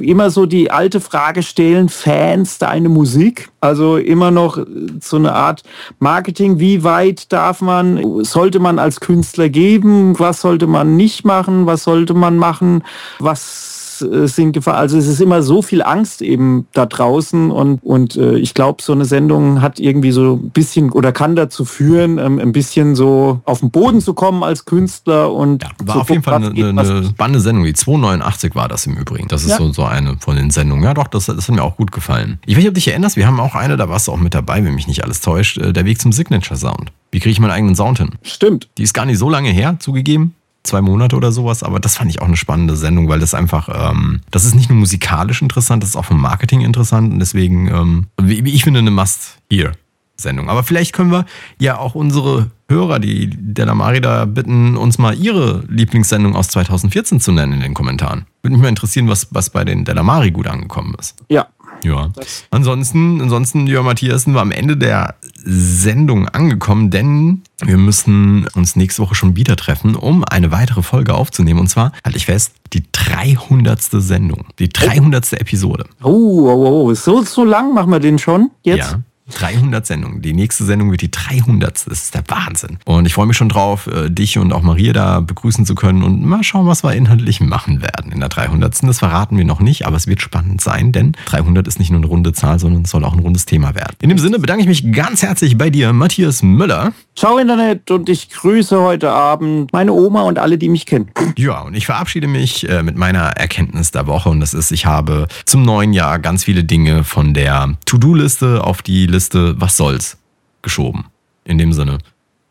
immer 0.00 0.30
so 0.30 0.46
die 0.46 0.70
alte 0.70 1.00
Frage 1.00 1.42
stellen: 1.42 1.88
Fans 2.00 2.58
deine 2.58 2.88
Musik? 2.88 3.50
Also 3.60 3.96
immer 3.96 4.30
noch 4.30 4.58
äh, 4.58 4.64
so 5.00 5.16
eine 5.16 5.32
Art 5.32 5.62
Marketing. 5.98 6.58
Wie 6.58 6.84
weit 6.84 7.32
darf 7.32 7.60
man, 7.60 8.24
sollte 8.24 8.58
man 8.58 8.78
als 8.78 9.00
Künstler 9.00 9.48
geben? 9.48 10.18
Was 10.18 10.40
sollte 10.40 10.66
man 10.66 10.96
nicht 10.96 11.24
machen? 11.24 11.66
Was 11.66 11.84
sollte 11.84 12.14
man 12.14 12.36
machen? 12.36 12.84
Was 13.18 13.67
äh, 14.02 14.26
sind 14.28 14.52
Gefahr. 14.52 14.76
Also 14.76 14.96
es 14.98 15.06
ist 15.06 15.20
immer 15.20 15.42
so 15.42 15.62
viel 15.62 15.82
Angst 15.82 16.22
eben 16.22 16.66
da 16.72 16.86
draußen 16.86 17.50
und, 17.50 17.80
und 17.82 18.16
äh, 18.16 18.36
ich 18.38 18.54
glaube, 18.54 18.82
so 18.82 18.92
eine 18.92 19.04
Sendung 19.04 19.60
hat 19.62 19.80
irgendwie 19.80 20.10
so 20.12 20.34
ein 20.34 20.50
bisschen 20.50 20.90
oder 20.90 21.12
kann 21.12 21.36
dazu 21.36 21.64
führen, 21.64 22.18
ähm, 22.18 22.38
ein 22.38 22.52
bisschen 22.52 22.94
so 22.94 23.40
auf 23.44 23.60
den 23.60 23.70
Boden 23.70 24.00
zu 24.00 24.14
kommen 24.14 24.42
als 24.42 24.64
Künstler 24.64 25.32
und 25.32 25.62
Ja, 25.62 25.70
war 25.84 26.00
auf 26.00 26.10
jeden 26.10 26.22
Fall 26.22 26.34
eine, 26.42 26.48
eine 26.68 27.04
spannende 27.04 27.40
Sendung. 27.40 27.64
Die 27.64 27.74
289 27.74 28.54
war 28.54 28.68
das 28.68 28.86
im 28.86 28.96
Übrigen. 28.96 29.28
Das 29.28 29.42
ist 29.42 29.50
Ja. 29.50 29.56
so, 29.58 29.72
so 29.72 29.84
eine 29.84 30.16
von 30.20 30.36
den 30.36 30.50
Sendungen. 30.50 30.84
Ja, 30.84 30.94
doch, 30.94 31.08
das, 31.08 31.26
das 31.26 31.48
hat 31.48 31.54
mir 31.54 31.62
auch 31.62 31.76
gut 31.76 31.92
gefallen. 31.92 32.38
Ich 32.46 32.54
weiß 32.54 32.58
nicht, 32.62 32.68
ob 32.68 32.74
du 32.74 32.78
dich 32.80 32.88
erinnerst, 32.88 33.16
wir 33.16 33.26
haben 33.26 33.40
auch 33.40 33.54
eine, 33.54 33.76
da 33.76 33.88
warst 33.88 34.08
du 34.08 34.12
auch 34.12 34.18
mit 34.18 34.34
dabei, 34.34 34.64
wenn 34.64 34.74
mich 34.74 34.86
nicht 34.88 35.04
alles 35.04 35.20
täuscht. 35.20 35.58
äh, 35.58 35.72
Der 35.72 35.84
Weg 35.84 36.00
zum 36.00 36.12
Signature 36.12 36.58
Sound. 36.58 36.92
Wie 37.10 37.20
kriege 37.20 37.30
ich 37.32 37.40
meinen 37.40 37.52
eigenen 37.52 37.74
Sound 37.74 37.98
hin? 37.98 38.10
Stimmt. 38.22 38.68
Die 38.76 38.82
ist 38.82 38.92
gar 38.92 39.06
nicht 39.06 39.18
so 39.18 39.30
lange 39.30 39.48
her, 39.50 39.76
zugegeben. 39.78 40.34
Zwei 40.68 40.82
Monate 40.82 41.16
oder 41.16 41.32
sowas, 41.32 41.62
aber 41.62 41.80
das 41.80 41.96
fand 41.96 42.10
ich 42.10 42.20
auch 42.20 42.26
eine 42.26 42.36
spannende 42.36 42.76
Sendung, 42.76 43.08
weil 43.08 43.20
das 43.20 43.32
einfach, 43.32 43.70
ähm, 43.72 44.20
das 44.30 44.44
ist 44.44 44.54
nicht 44.54 44.68
nur 44.68 44.78
musikalisch 44.78 45.40
interessant, 45.40 45.82
das 45.82 45.88
ist 45.88 45.96
auch 45.96 46.04
vom 46.04 46.20
Marketing 46.20 46.60
interessant 46.60 47.10
und 47.10 47.20
deswegen, 47.20 47.68
ähm, 47.68 48.06
ich 48.28 48.64
finde, 48.64 48.80
eine 48.80 48.90
Must-Hear-Sendung. 48.90 50.50
Aber 50.50 50.64
vielleicht 50.64 50.92
können 50.92 51.10
wir 51.10 51.24
ja 51.58 51.78
auch 51.78 51.94
unsere 51.94 52.50
Hörer, 52.68 52.98
die 52.98 53.30
Delamari 53.30 54.02
da 54.02 54.26
bitten, 54.26 54.76
uns 54.76 54.98
mal 54.98 55.14
ihre 55.14 55.64
Lieblingssendung 55.70 56.36
aus 56.36 56.48
2014 56.48 57.18
zu 57.18 57.32
nennen 57.32 57.54
in 57.54 57.60
den 57.60 57.72
Kommentaren. 57.72 58.26
Würde 58.42 58.52
mich 58.52 58.62
mal 58.62 58.68
interessieren, 58.68 59.08
was, 59.08 59.28
was 59.30 59.48
bei 59.48 59.64
den 59.64 59.86
Delamari 59.86 60.30
gut 60.32 60.48
angekommen 60.48 60.94
ist. 60.98 61.16
Ja. 61.30 61.46
Ja. 61.84 62.10
Ansonsten, 62.50 63.20
ansonsten, 63.20 63.66
lieber 63.66 63.82
Matthias, 63.82 64.24
sind 64.24 64.34
wir 64.34 64.40
am 64.40 64.50
Ende 64.50 64.76
der 64.76 65.14
Sendung 65.44 66.28
angekommen, 66.28 66.90
denn 66.90 67.42
wir 67.60 67.76
müssen 67.76 68.46
uns 68.54 68.76
nächste 68.76 69.02
Woche 69.02 69.14
schon 69.14 69.36
wieder 69.36 69.56
treffen, 69.56 69.94
um 69.94 70.24
eine 70.24 70.50
weitere 70.50 70.82
Folge 70.82 71.14
aufzunehmen. 71.14 71.60
Und 71.60 71.68
zwar, 71.68 71.92
halte 72.04 72.18
ich 72.18 72.26
fest, 72.26 72.52
die 72.72 72.84
300. 72.92 73.80
Sendung, 73.80 74.46
die 74.58 74.68
300. 74.68 75.32
Episode. 75.34 75.86
Oh, 76.02 76.48
oh, 76.48 76.86
oh, 76.88 76.94
so, 76.94 77.22
so 77.22 77.44
lang 77.44 77.74
machen 77.74 77.90
wir 77.90 78.00
den 78.00 78.18
schon 78.18 78.50
jetzt? 78.62 78.92
Ja. 78.92 79.00
300 79.34 79.86
Sendungen. 79.86 80.22
Die 80.22 80.32
nächste 80.32 80.64
Sendung 80.64 80.90
wird 80.90 81.02
die 81.02 81.10
300. 81.10 81.86
Das 81.86 81.86
ist 81.86 82.14
der 82.14 82.24
Wahnsinn. 82.28 82.78
Und 82.84 83.06
ich 83.06 83.14
freue 83.14 83.26
mich 83.26 83.36
schon 83.36 83.48
drauf, 83.48 83.86
äh, 83.86 84.10
dich 84.10 84.38
und 84.38 84.52
auch 84.52 84.62
Maria 84.62 84.92
da 84.92 85.20
begrüßen 85.20 85.66
zu 85.66 85.74
können 85.74 86.02
und 86.02 86.24
mal 86.24 86.42
schauen, 86.42 86.66
was 86.66 86.82
wir 86.82 86.94
inhaltlich 86.94 87.40
machen 87.40 87.82
werden 87.82 88.12
in 88.12 88.20
der 88.20 88.28
300. 88.28 88.82
Das 88.82 88.98
verraten 88.98 89.36
wir 89.36 89.44
noch 89.44 89.60
nicht, 89.60 89.86
aber 89.86 89.96
es 89.96 90.06
wird 90.06 90.22
spannend 90.22 90.60
sein, 90.60 90.92
denn 90.92 91.12
300 91.26 91.66
ist 91.68 91.78
nicht 91.78 91.90
nur 91.90 92.00
eine 92.00 92.06
runde 92.06 92.32
Zahl, 92.32 92.58
sondern 92.58 92.82
es 92.82 92.90
soll 92.90 93.04
auch 93.04 93.12
ein 93.12 93.18
rundes 93.18 93.46
Thema 93.46 93.74
werden. 93.74 93.96
In 94.00 94.08
dem 94.08 94.18
Sinne 94.18 94.38
bedanke 94.38 94.62
ich 94.62 94.68
mich 94.68 94.92
ganz 94.92 95.22
herzlich 95.22 95.58
bei 95.58 95.70
dir, 95.70 95.92
Matthias 95.92 96.42
Müller. 96.42 96.92
Ciao 97.18 97.36
Internet 97.36 97.90
und 97.90 98.08
ich 98.08 98.30
grüße 98.30 98.80
heute 98.80 99.10
Abend 99.10 99.72
meine 99.72 99.92
Oma 99.92 100.22
und 100.22 100.38
alle, 100.38 100.56
die 100.56 100.68
mich 100.68 100.86
kennen. 100.86 101.10
Ja, 101.36 101.62
und 101.62 101.74
ich 101.74 101.84
verabschiede 101.84 102.28
mich 102.28 102.68
äh, 102.68 102.84
mit 102.84 102.96
meiner 102.96 103.30
Erkenntnis 103.30 103.90
der 103.90 104.06
Woche 104.06 104.28
und 104.28 104.38
das 104.38 104.54
ist, 104.54 104.70
ich 104.70 104.86
habe 104.86 105.26
zum 105.44 105.62
neuen 105.62 105.92
Jahr 105.92 106.20
ganz 106.20 106.44
viele 106.44 106.62
Dinge 106.62 107.02
von 107.02 107.34
der 107.34 107.74
To-Do-Liste 107.86 108.62
auf 108.62 108.82
die 108.82 109.06
Liste 109.06 109.60
Was 109.60 109.76
soll's 109.76 110.18
geschoben. 110.62 111.06
In 111.44 111.58
dem 111.58 111.72
Sinne, 111.72 111.98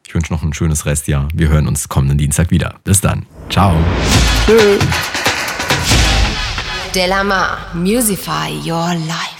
ich 0.06 0.14
wünsche 0.14 0.34
noch 0.34 0.44
ein 0.44 0.52
schönes 0.52 0.86
Restjahr. 0.86 1.30
Wir 1.34 1.48
hören 1.48 1.66
uns 1.66 1.88
kommenden 1.88 2.18
Dienstag 2.18 2.52
wieder. 2.52 2.76
Bis 2.84 3.00
dann. 3.00 3.26
Ciao. 3.50 3.74
Tschüss. 4.46 4.86
Delamar, 6.94 7.58
Musify 7.74 8.52
Your 8.66 8.96
Life. 8.96 9.37